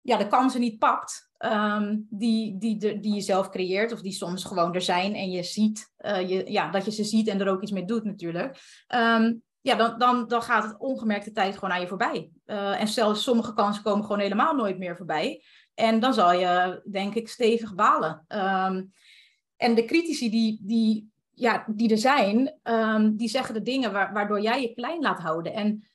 ja, 0.02 0.18
de 0.18 0.28
kansen 0.28 0.60
niet 0.60 0.80
pakt, 0.80 1.31
um, 1.46 2.08
die, 2.10 2.58
die, 2.58 2.78
de, 2.78 3.00
die 3.00 3.14
je 3.14 3.22
zelf 3.22 3.50
creëert, 3.50 3.92
of 3.92 4.02
die 4.02 4.12
soms 4.12 4.44
gewoon 4.44 4.74
er 4.74 4.82
zijn 4.82 5.16
en 5.16 5.32
je 5.32 5.44
ziet, 5.44 5.92
uh, 6.00 6.30
je, 6.30 6.52
ja, 6.52 6.72
dat 6.72 6.86
je 6.86 6.92
ze 6.92 7.04
ziet 7.04 7.28
en 7.28 7.42
er 7.42 7.50
ook 7.50 7.62
iets 7.62 7.72
mee 7.72 7.86
doet 7.86 8.04
natuurlijk. 8.04 8.58
Um, 8.96 9.44
ja, 9.62 9.76
dan, 9.76 9.98
dan, 9.98 10.28
dan 10.28 10.42
gaat 10.42 10.64
het 10.64 10.80
ongemerkte 10.80 11.32
tijd 11.32 11.54
gewoon 11.54 11.72
aan 11.72 11.82
je 11.82 11.88
voorbij. 11.88 12.30
Uh, 12.46 12.82
en 12.82 12.88
zelfs 12.88 13.24
sommige 13.24 13.54
kansen 13.54 13.84
komen 13.84 14.04
gewoon 14.04 14.20
helemaal 14.20 14.56
nooit 14.56 14.78
meer 14.78 14.98
voorbij. 14.98 15.44
En 15.74 16.00
dan 16.00 16.14
zal 16.14 16.34
je, 16.34 16.82
denk 16.92 17.16
ik, 17.16 17.28
stevig 17.28 17.76
balen. 17.76 18.26
Um, 18.28 18.94
en 19.58 19.76
de 19.76 19.86
critici 19.86 20.30
die, 20.30 20.60
die, 20.62 21.12
ja, 21.34 21.66
die 21.68 21.92
er 21.92 21.98
zijn, 21.98 22.60
die 23.18 23.30
zeggen 23.30 23.54
de 23.54 23.62
dingen 23.62 23.92
waardoor 23.92 24.42
jij 24.42 24.62
je 24.62 24.74
klein 24.74 25.02
laat 25.02 25.20
houden. 25.20 25.54
En 25.54 25.88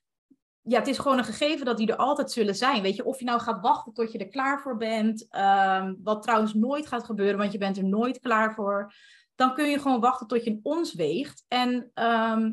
ja, 0.68 0.78
het 0.78 0.88
is 0.88 0.98
gewoon 0.98 1.18
een 1.18 1.24
gegeven 1.24 1.64
dat 1.66 1.76
die 1.76 1.90
er 1.90 1.96
altijd 1.96 2.30
zullen 2.30 2.54
zijn. 2.54 2.82
Weet 2.82 2.96
je, 2.96 3.04
of 3.04 3.18
je 3.18 3.24
nou 3.24 3.40
gaat 3.40 3.60
wachten 3.60 3.92
tot 3.92 4.12
je 4.12 4.18
er 4.18 4.28
klaar 4.28 4.60
voor 4.60 4.76
bent. 4.76 5.26
Um, 5.30 5.98
wat 6.02 6.22
trouwens 6.22 6.54
nooit 6.54 6.86
gaat 6.86 7.04
gebeuren, 7.04 7.38
want 7.38 7.52
je 7.52 7.58
bent 7.58 7.76
er 7.76 7.84
nooit 7.84 8.20
klaar 8.20 8.54
voor. 8.54 8.92
dan 9.34 9.54
kun 9.54 9.68
je 9.68 9.78
gewoon 9.78 10.00
wachten 10.00 10.26
tot 10.26 10.44
je 10.44 10.50
een 10.50 10.60
ons 10.62 10.94
weegt. 10.94 11.44
En 11.48 11.90
ehm, 11.94 12.52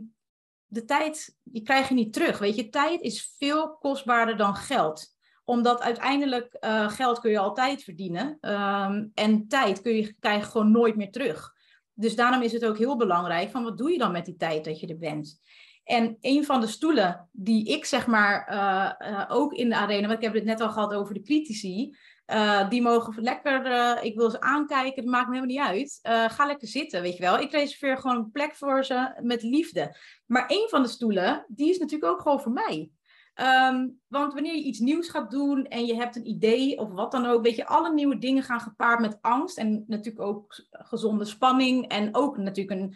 de 0.65 0.85
tijd, 0.85 1.37
die 1.43 1.61
krijg 1.61 1.87
je 1.87 1.93
niet 1.93 2.13
terug. 2.13 2.39
Weet 2.39 2.55
je, 2.55 2.69
tijd 2.69 3.01
is 3.01 3.35
veel 3.37 3.77
kostbaarder 3.77 4.37
dan 4.37 4.55
geld 4.55 5.11
omdat 5.45 5.81
uiteindelijk 5.81 6.57
uh, 6.59 6.89
geld 6.89 7.19
kun 7.19 7.31
je 7.31 7.39
altijd 7.39 7.83
verdienen. 7.83 8.37
Um, 8.41 9.11
en 9.13 9.47
tijd 9.47 9.81
kun 9.81 9.95
je, 9.95 10.15
krijg 10.19 10.47
gewoon 10.47 10.71
nooit 10.71 10.95
meer 10.95 11.11
terug. 11.11 11.53
Dus 11.93 12.15
daarom 12.15 12.41
is 12.41 12.51
het 12.51 12.65
ook 12.65 12.77
heel 12.77 12.97
belangrijk 12.97 13.51
van 13.51 13.63
wat 13.63 13.77
doe 13.77 13.91
je 13.91 13.97
dan 13.97 14.11
met 14.11 14.25
die 14.25 14.35
tijd 14.35 14.65
dat 14.65 14.79
je 14.79 14.87
er 14.87 14.97
bent. 14.97 15.39
En 15.83 16.17
een 16.21 16.45
van 16.45 16.61
de 16.61 16.67
stoelen 16.67 17.29
die 17.31 17.65
ik 17.65 17.85
zeg 17.85 18.07
maar 18.07 18.49
uh, 18.51 19.09
uh, 19.11 19.25
ook 19.27 19.53
in 19.53 19.69
de 19.69 19.75
arena, 19.75 20.07
want 20.07 20.19
ik 20.19 20.25
heb 20.25 20.33
het 20.33 20.43
net 20.43 20.61
al 20.61 20.69
gehad 20.69 20.93
over 20.93 21.13
de 21.13 21.21
critici, 21.21 21.97
uh, 22.33 22.69
die 22.69 22.81
mogen 22.81 23.23
lekker, 23.23 24.03
ik 24.03 24.15
wil 24.15 24.29
ze 24.29 24.41
aankijken, 24.41 25.03
dat 25.03 25.11
maakt 25.11 25.27
me 25.27 25.35
helemaal 25.35 25.71
niet 25.71 26.01
uit. 26.01 26.31
ga 26.31 26.45
lekker 26.45 26.67
zitten, 26.67 27.01
weet 27.01 27.17
je 27.17 27.23
wel. 27.23 27.39
Ik 27.39 27.51
reserveer 27.51 27.97
gewoon 27.97 28.17
een 28.17 28.31
plek 28.31 28.55
voor 28.55 28.85
ze 28.85 29.19
met 29.21 29.43
liefde. 29.43 29.97
Maar 30.25 30.43
een 30.47 30.67
van 30.69 30.81
de 30.81 30.87
stoelen, 30.87 31.45
die 31.47 31.69
is 31.69 31.77
natuurlijk 31.77 32.11
ook 32.11 32.21
gewoon 32.21 32.41
voor 32.41 32.51
mij. 32.51 32.91
Um, 33.35 33.99
want 34.07 34.33
wanneer 34.33 34.55
je 34.55 34.63
iets 34.63 34.79
nieuws 34.79 35.09
gaat 35.09 35.31
doen 35.31 35.65
en 35.65 35.85
je 35.85 35.95
hebt 35.95 36.15
een 36.15 36.27
idee 36.27 36.77
of 36.77 36.89
wat 36.89 37.11
dan 37.11 37.25
ook, 37.25 37.43
weet 37.43 37.55
je, 37.55 37.65
alle 37.65 37.93
nieuwe 37.93 38.17
dingen 38.17 38.43
gaan 38.43 38.59
gepaard 38.59 38.99
met 38.99 39.17
angst 39.21 39.57
en 39.57 39.83
natuurlijk 39.87 40.25
ook 40.25 40.65
gezonde 40.69 41.25
spanning 41.25 41.87
en 41.87 42.15
ook 42.15 42.37
natuurlijk 42.37 42.81
een 42.81 42.95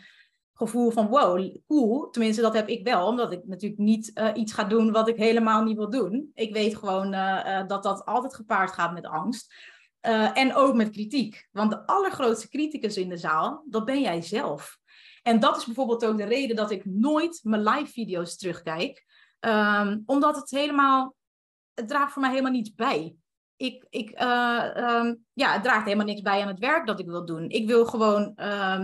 gevoel 0.58 0.92
van 0.92 1.08
wow, 1.08 1.56
cool. 1.68 2.10
Tenminste, 2.10 2.42
dat 2.42 2.54
heb 2.54 2.68
ik 2.68 2.84
wel, 2.84 3.08
omdat 3.08 3.32
ik 3.32 3.42
natuurlijk 3.46 3.82
niet 3.82 4.12
uh, 4.14 4.30
iets 4.34 4.54
ga 4.54 4.64
doen 4.64 4.92
wat 4.92 5.08
ik 5.08 5.18
helemaal 5.18 5.64
niet 5.64 5.78
wil 5.78 5.90
doen. 5.90 6.32
Ik 6.34 6.54
weet 6.54 6.78
gewoon 6.78 7.14
uh, 7.14 7.44
uh, 7.46 7.68
dat 7.68 7.84
dat 7.84 8.06
altijd 8.06 8.36
gepaard 8.36 8.72
gaat 8.72 8.94
met 8.94 9.06
angst. 9.06 9.54
en 10.34 10.56
ook 10.56 10.76
met 10.76 10.90
kritiek. 10.90 11.48
Want 11.52 11.72
de 11.72 11.86
allergrootste 11.86 12.50
criticus 12.50 12.98
in 12.98 13.10
de 13.10 13.18
zaal, 13.18 13.64
dat 13.70 13.86
ben 13.86 14.02
jij 14.02 14.22
zelf. 14.22 14.78
En 15.24 15.40
dat 15.40 15.58
is 15.58 15.66
bijvoorbeeld 15.66 16.06
ook 16.06 16.18
de 16.18 16.26
reden 16.26 16.56
dat 16.56 16.72
ik 16.72 16.86
nooit 16.86 17.40
mijn 17.44 17.64
live 17.64 17.92
video's 17.92 18.38
terugkijk. 18.38 19.06
Um, 19.40 20.04
omdat 20.06 20.36
het 20.36 20.50
helemaal, 20.50 21.16
het 21.74 21.88
draagt 21.88 22.12
voor 22.12 22.22
mij 22.22 22.32
helemaal 22.32 22.52
niets 22.52 22.74
bij. 22.74 23.16
Ik, 23.56 23.86
ik, 23.90 24.10
um, 24.10 25.26
ja, 25.34 25.54
het 25.54 25.64
draagt 25.64 25.86
helemaal 25.86 26.06
niks 26.06 26.22
bij 26.22 26.42
aan 26.42 26.48
het 26.48 26.60
werk 26.60 26.88
dat 26.88 27.00
ik 27.00 27.06
wil 27.06 27.26
doen. 27.26 27.50
Ik 27.50 27.68
wil 27.68 27.86
gewoon 27.86 28.34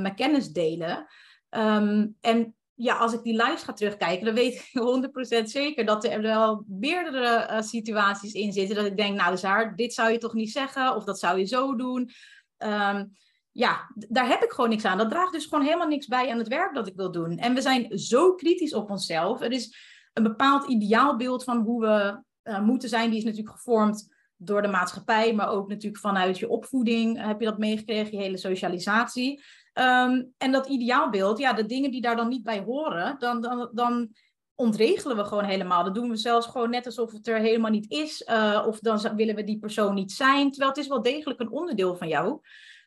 mijn 0.01 0.15
kennis 0.15 0.47
delen. 0.47 1.07
Um, 1.57 2.17
en 2.21 2.55
ja, 2.73 2.97
als 2.97 3.13
ik 3.13 3.23
die 3.23 3.43
lives 3.43 3.63
ga 3.63 3.73
terugkijken, 3.73 4.25
dan 4.25 4.33
weet 4.33 4.55
ik 4.55 4.71
100% 5.41 5.43
zeker 5.43 5.85
dat 5.85 6.05
er 6.05 6.21
wel 6.21 6.63
meerdere 6.67 7.47
uh, 7.49 7.61
situaties 7.61 8.33
in 8.33 8.53
zitten. 8.53 8.75
Dat 8.75 8.85
ik 8.85 8.97
denk, 8.97 9.15
nou, 9.17 9.39
haar, 9.39 9.75
dit 9.75 9.93
zou 9.93 10.11
je 10.11 10.17
toch 10.17 10.33
niet 10.33 10.51
zeggen, 10.51 10.95
of 10.95 11.03
dat 11.03 11.19
zou 11.19 11.39
je 11.39 11.45
zo 11.45 11.75
doen. 11.75 12.09
Um, 12.57 13.11
ja, 13.51 13.91
daar 13.95 14.27
heb 14.27 14.43
ik 14.43 14.51
gewoon 14.51 14.69
niks 14.69 14.85
aan. 14.85 14.97
Dat 14.97 15.09
draagt 15.09 15.31
dus 15.31 15.45
gewoon 15.45 15.63
helemaal 15.63 15.87
niks 15.87 16.07
bij 16.07 16.31
aan 16.31 16.37
het 16.37 16.47
werk 16.47 16.73
dat 16.73 16.87
ik 16.87 16.95
wil 16.95 17.11
doen. 17.11 17.37
En 17.37 17.53
we 17.53 17.61
zijn 17.61 17.97
zo 17.99 18.33
kritisch 18.33 18.73
op 18.73 18.89
onszelf. 18.89 19.39
Het 19.39 19.51
is 19.51 19.77
een 20.13 20.23
bepaald 20.23 20.69
ideaalbeeld 20.69 21.43
van 21.43 21.57
hoe 21.57 21.81
we 21.81 22.23
uh, 22.51 22.61
moeten 22.61 22.89
zijn. 22.89 23.09
Die 23.09 23.17
is 23.17 23.23
natuurlijk 23.23 23.55
gevormd 23.55 24.13
door 24.35 24.61
de 24.61 24.67
maatschappij, 24.67 25.33
maar 25.33 25.49
ook 25.49 25.67
natuurlijk 25.67 26.01
vanuit 26.01 26.39
je 26.39 26.49
opvoeding 26.49 27.25
heb 27.25 27.39
je 27.39 27.45
dat 27.45 27.57
meegekregen, 27.57 28.17
je 28.17 28.23
hele 28.23 28.37
socialisatie. 28.37 29.43
Um, 29.73 30.33
en 30.37 30.51
dat 30.51 30.67
ideaalbeeld, 30.67 31.37
ja, 31.37 31.53
de 31.53 31.65
dingen 31.65 31.91
die 31.91 32.01
daar 32.01 32.15
dan 32.15 32.27
niet 32.27 32.43
bij 32.43 32.59
horen, 32.59 33.15
dan, 33.19 33.41
dan, 33.41 33.69
dan 33.73 34.09
ontregelen 34.55 35.17
we 35.17 35.23
gewoon 35.23 35.43
helemaal. 35.43 35.83
Dat 35.83 35.95
doen 35.95 36.09
we 36.09 36.15
zelfs 36.15 36.47
gewoon 36.47 36.69
net 36.69 36.85
alsof 36.85 37.11
het 37.11 37.27
er 37.27 37.39
helemaal 37.39 37.71
niet 37.71 37.91
is. 37.91 38.27
Uh, 38.29 38.63
of 38.67 38.79
dan 38.79 39.15
willen 39.15 39.35
we 39.35 39.43
die 39.43 39.59
persoon 39.59 39.93
niet 39.93 40.11
zijn. 40.11 40.49
Terwijl 40.49 40.69
het 40.71 40.79
is 40.79 40.87
wel 40.87 41.01
degelijk 41.01 41.39
een 41.39 41.51
onderdeel 41.51 41.95
van 41.95 42.07
jou. 42.07 42.39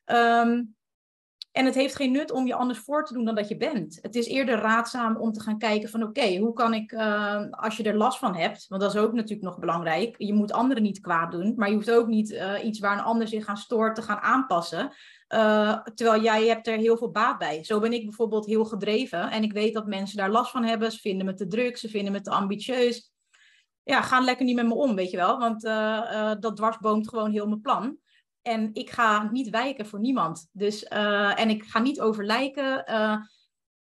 Um, 0.04 0.75
en 1.56 1.64
het 1.64 1.74
heeft 1.74 1.96
geen 1.96 2.12
nut 2.12 2.32
om 2.32 2.46
je 2.46 2.54
anders 2.54 2.78
voor 2.78 3.04
te 3.04 3.12
doen 3.12 3.24
dan 3.24 3.34
dat 3.34 3.48
je 3.48 3.56
bent. 3.56 3.98
Het 4.02 4.14
is 4.14 4.26
eerder 4.26 4.58
raadzaam 4.58 5.16
om 5.16 5.32
te 5.32 5.40
gaan 5.40 5.58
kijken 5.58 5.88
van 5.88 6.02
oké, 6.02 6.36
hoe 6.36 6.52
kan 6.52 6.74
ik, 6.74 6.92
uh, 6.92 7.50
als 7.50 7.76
je 7.76 7.82
er 7.82 7.96
last 7.96 8.18
van 8.18 8.34
hebt, 8.34 8.66
want 8.68 8.82
dat 8.82 8.94
is 8.94 9.00
ook 9.00 9.12
natuurlijk 9.12 9.42
nog 9.42 9.58
belangrijk. 9.58 10.14
Je 10.18 10.34
moet 10.34 10.52
anderen 10.52 10.82
niet 10.82 11.00
kwaad 11.00 11.30
doen, 11.30 11.52
maar 11.56 11.68
je 11.68 11.74
hoeft 11.74 11.90
ook 11.90 12.06
niet 12.06 12.30
uh, 12.30 12.64
iets 12.64 12.78
waar 12.78 12.98
een 12.98 13.04
ander 13.04 13.28
zich 13.28 13.46
aan 13.46 13.56
stoort 13.56 13.94
te 13.94 14.02
gaan 14.02 14.18
aanpassen. 14.18 14.92
Uh, 15.34 15.82
terwijl 15.94 16.22
jij 16.22 16.46
hebt 16.46 16.66
er 16.66 16.76
heel 16.76 16.96
veel 16.96 17.10
baat 17.10 17.38
bij. 17.38 17.64
Zo 17.64 17.80
ben 17.80 17.92
ik 17.92 18.04
bijvoorbeeld 18.04 18.46
heel 18.46 18.64
gedreven 18.64 19.30
en 19.30 19.42
ik 19.42 19.52
weet 19.52 19.74
dat 19.74 19.86
mensen 19.86 20.16
daar 20.16 20.30
last 20.30 20.50
van 20.50 20.64
hebben. 20.64 20.92
Ze 20.92 20.98
vinden 20.98 21.26
me 21.26 21.34
te 21.34 21.46
druk, 21.46 21.76
ze 21.76 21.88
vinden 21.88 22.12
me 22.12 22.20
te 22.20 22.30
ambitieus. 22.30 23.12
Ja, 23.82 24.02
gaan 24.02 24.24
lekker 24.24 24.44
niet 24.44 24.56
met 24.56 24.66
me 24.66 24.74
om, 24.74 24.94
weet 24.94 25.10
je 25.10 25.16
wel. 25.16 25.38
Want 25.38 25.62
dat 26.42 26.56
dwarsboomt 26.56 27.08
gewoon 27.08 27.30
heel 27.30 27.46
mijn 27.46 27.60
plan. 27.60 27.98
En 28.46 28.70
ik 28.72 28.90
ga 28.90 29.28
niet 29.32 29.50
wijken 29.50 29.86
voor 29.86 30.00
niemand. 30.00 30.48
Dus, 30.52 30.82
uh, 30.92 31.40
en 31.40 31.50
ik 31.50 31.64
ga 31.64 31.78
niet 31.78 32.00
overlijken. 32.00 32.84
Uh, 32.90 33.16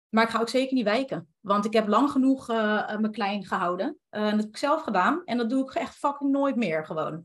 maar 0.10 0.24
ik 0.24 0.30
ga 0.30 0.40
ook 0.40 0.50
zeker 0.50 0.74
niet 0.74 0.84
wijken. 0.84 1.28
Want 1.40 1.66
ik 1.66 1.74
heb 1.74 1.88
lang 1.88 2.12
genoeg 2.12 2.50
uh, 2.50 2.98
me 2.98 3.10
klein 3.10 3.46
gehouden. 3.46 3.98
dat 4.10 4.30
heb 4.30 4.40
ik 4.40 4.58
zelf 4.58 4.82
gedaan. 4.82 5.22
En 5.26 5.38
dat 5.38 5.50
doe 5.50 5.64
ik 5.64 5.74
echt 5.74 5.96
fucking 5.96 6.32
nooit 6.32 6.56
meer 6.56 6.86
gewoon. 6.86 7.24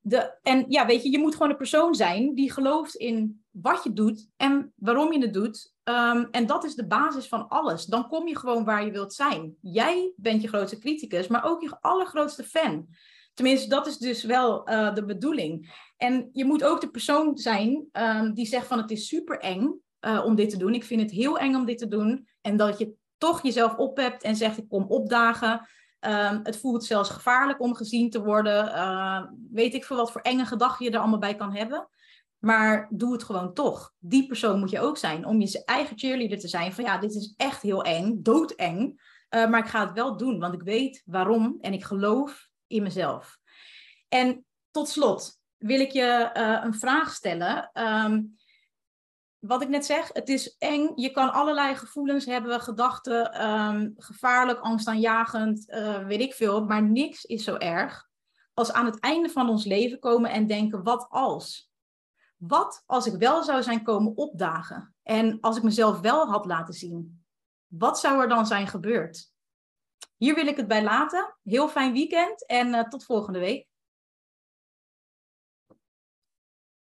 De, 0.00 0.38
en 0.42 0.64
ja, 0.68 0.86
weet 0.86 1.02
je, 1.02 1.10
je 1.10 1.18
moet 1.18 1.32
gewoon 1.32 1.50
een 1.50 1.56
persoon 1.56 1.94
zijn 1.94 2.34
die 2.34 2.52
gelooft 2.52 2.94
in 2.94 3.44
wat 3.50 3.84
je 3.84 3.92
doet 3.92 4.28
en 4.36 4.72
waarom 4.76 5.12
je 5.12 5.20
het 5.20 5.34
doet. 5.34 5.74
Um, 5.84 6.28
en 6.30 6.46
dat 6.46 6.64
is 6.64 6.74
de 6.74 6.86
basis 6.86 7.28
van 7.28 7.48
alles. 7.48 7.84
Dan 7.84 8.08
kom 8.08 8.28
je 8.28 8.38
gewoon 8.38 8.64
waar 8.64 8.84
je 8.84 8.90
wilt 8.90 9.14
zijn. 9.14 9.56
Jij 9.60 10.12
bent 10.16 10.42
je 10.42 10.48
grootste 10.48 10.78
criticus, 10.78 11.26
maar 11.26 11.44
ook 11.44 11.62
je 11.62 11.76
allergrootste 11.80 12.44
fan. 12.44 12.88
Tenminste, 13.34 13.68
dat 13.68 13.86
is 13.86 13.98
dus 13.98 14.24
wel 14.24 14.70
uh, 14.70 14.94
de 14.94 15.04
bedoeling. 15.04 15.74
En 15.96 16.28
je 16.32 16.44
moet 16.44 16.64
ook 16.64 16.80
de 16.80 16.90
persoon 16.90 17.36
zijn 17.36 17.88
um, 17.92 18.34
die 18.34 18.46
zegt 18.46 18.66
van 18.66 18.78
het 18.78 18.90
is 18.90 19.08
super 19.08 19.38
eng 19.38 19.80
uh, 20.00 20.24
om 20.24 20.34
dit 20.34 20.50
te 20.50 20.56
doen. 20.56 20.74
Ik 20.74 20.84
vind 20.84 21.00
het 21.00 21.10
heel 21.10 21.38
eng 21.38 21.54
om 21.54 21.64
dit 21.64 21.78
te 21.78 21.88
doen. 21.88 22.28
En 22.40 22.56
dat 22.56 22.78
je 22.78 22.94
toch 23.18 23.42
jezelf 23.42 23.76
ophebt 23.76 24.22
en 24.22 24.36
zegt 24.36 24.58
ik 24.58 24.68
kom 24.68 24.84
opdagen. 24.84 25.68
Um, 26.00 26.40
het 26.42 26.56
voelt 26.56 26.84
zelfs 26.84 27.10
gevaarlijk 27.10 27.60
om 27.60 27.74
gezien 27.74 28.10
te 28.10 28.22
worden. 28.22 28.64
Uh, 28.64 29.22
weet 29.50 29.74
ik 29.74 29.84
veel 29.84 29.96
wat 29.96 30.12
voor 30.12 30.20
enge 30.20 30.44
gedachten 30.44 30.84
je 30.84 30.90
er 30.90 30.98
allemaal 30.98 31.18
bij 31.18 31.34
kan 31.34 31.54
hebben. 31.54 31.88
Maar 32.38 32.88
doe 32.90 33.12
het 33.12 33.22
gewoon 33.22 33.54
toch. 33.54 33.92
Die 33.98 34.26
persoon 34.26 34.58
moet 34.58 34.70
je 34.70 34.80
ook 34.80 34.96
zijn. 34.98 35.26
Om 35.26 35.40
je 35.40 35.64
eigen 35.64 35.98
cheerleader 35.98 36.38
te 36.38 36.48
zijn. 36.48 36.72
Van 36.72 36.84
ja, 36.84 36.98
dit 36.98 37.14
is 37.14 37.34
echt 37.36 37.62
heel 37.62 37.82
eng, 37.82 38.22
doodeng. 38.22 39.02
Uh, 39.30 39.48
maar 39.48 39.60
ik 39.60 39.66
ga 39.66 39.86
het 39.86 39.92
wel 39.92 40.16
doen, 40.16 40.38
want 40.38 40.54
ik 40.54 40.62
weet 40.62 41.02
waarom 41.04 41.58
en 41.60 41.72
ik 41.72 41.84
geloof 41.84 42.48
in 42.66 42.82
mezelf. 42.82 43.38
En 44.08 44.44
tot 44.70 44.88
slot 44.88 45.38
wil 45.56 45.80
ik 45.80 45.90
je 45.90 46.30
uh, 46.36 46.60
een 46.64 46.74
vraag 46.74 47.14
stellen. 47.14 47.70
Um, 47.72 48.36
wat 49.38 49.62
ik 49.62 49.68
net 49.68 49.86
zeg, 49.86 50.10
het 50.12 50.28
is 50.28 50.56
eng. 50.58 50.92
Je 50.94 51.10
kan 51.10 51.32
allerlei 51.32 51.74
gevoelens 51.74 52.24
hebben, 52.24 52.60
gedachten, 52.60 53.46
um, 53.48 53.94
gevaarlijk, 53.96 54.60
angstaanjagend, 54.60 55.70
uh, 55.70 56.06
weet 56.06 56.20
ik 56.20 56.34
veel. 56.34 56.64
Maar 56.64 56.82
niks 56.82 57.24
is 57.24 57.44
zo 57.44 57.56
erg 57.56 58.08
als 58.54 58.72
aan 58.72 58.86
het 58.86 59.00
einde 59.00 59.28
van 59.28 59.48
ons 59.48 59.64
leven 59.64 59.98
komen 59.98 60.30
en 60.30 60.46
denken, 60.46 60.82
wat 60.82 61.06
als? 61.08 61.70
Wat 62.36 62.82
als 62.86 63.06
ik 63.06 63.14
wel 63.14 63.42
zou 63.42 63.62
zijn 63.62 63.82
komen 63.82 64.16
opdagen? 64.16 64.94
En 65.02 65.40
als 65.40 65.56
ik 65.56 65.62
mezelf 65.62 66.00
wel 66.00 66.26
had 66.26 66.46
laten 66.46 66.74
zien? 66.74 67.24
Wat 67.66 68.00
zou 68.00 68.22
er 68.22 68.28
dan 68.28 68.46
zijn 68.46 68.66
gebeurd? 68.66 69.32
Hier 70.16 70.34
wil 70.34 70.46
ik 70.46 70.56
het 70.56 70.68
bij 70.68 70.82
laten. 70.82 71.36
Heel 71.42 71.68
fijn 71.68 71.92
weekend 71.92 72.46
en 72.46 72.68
uh, 72.68 72.88
tot 72.88 73.04
volgende 73.04 73.38
week. 73.38 73.66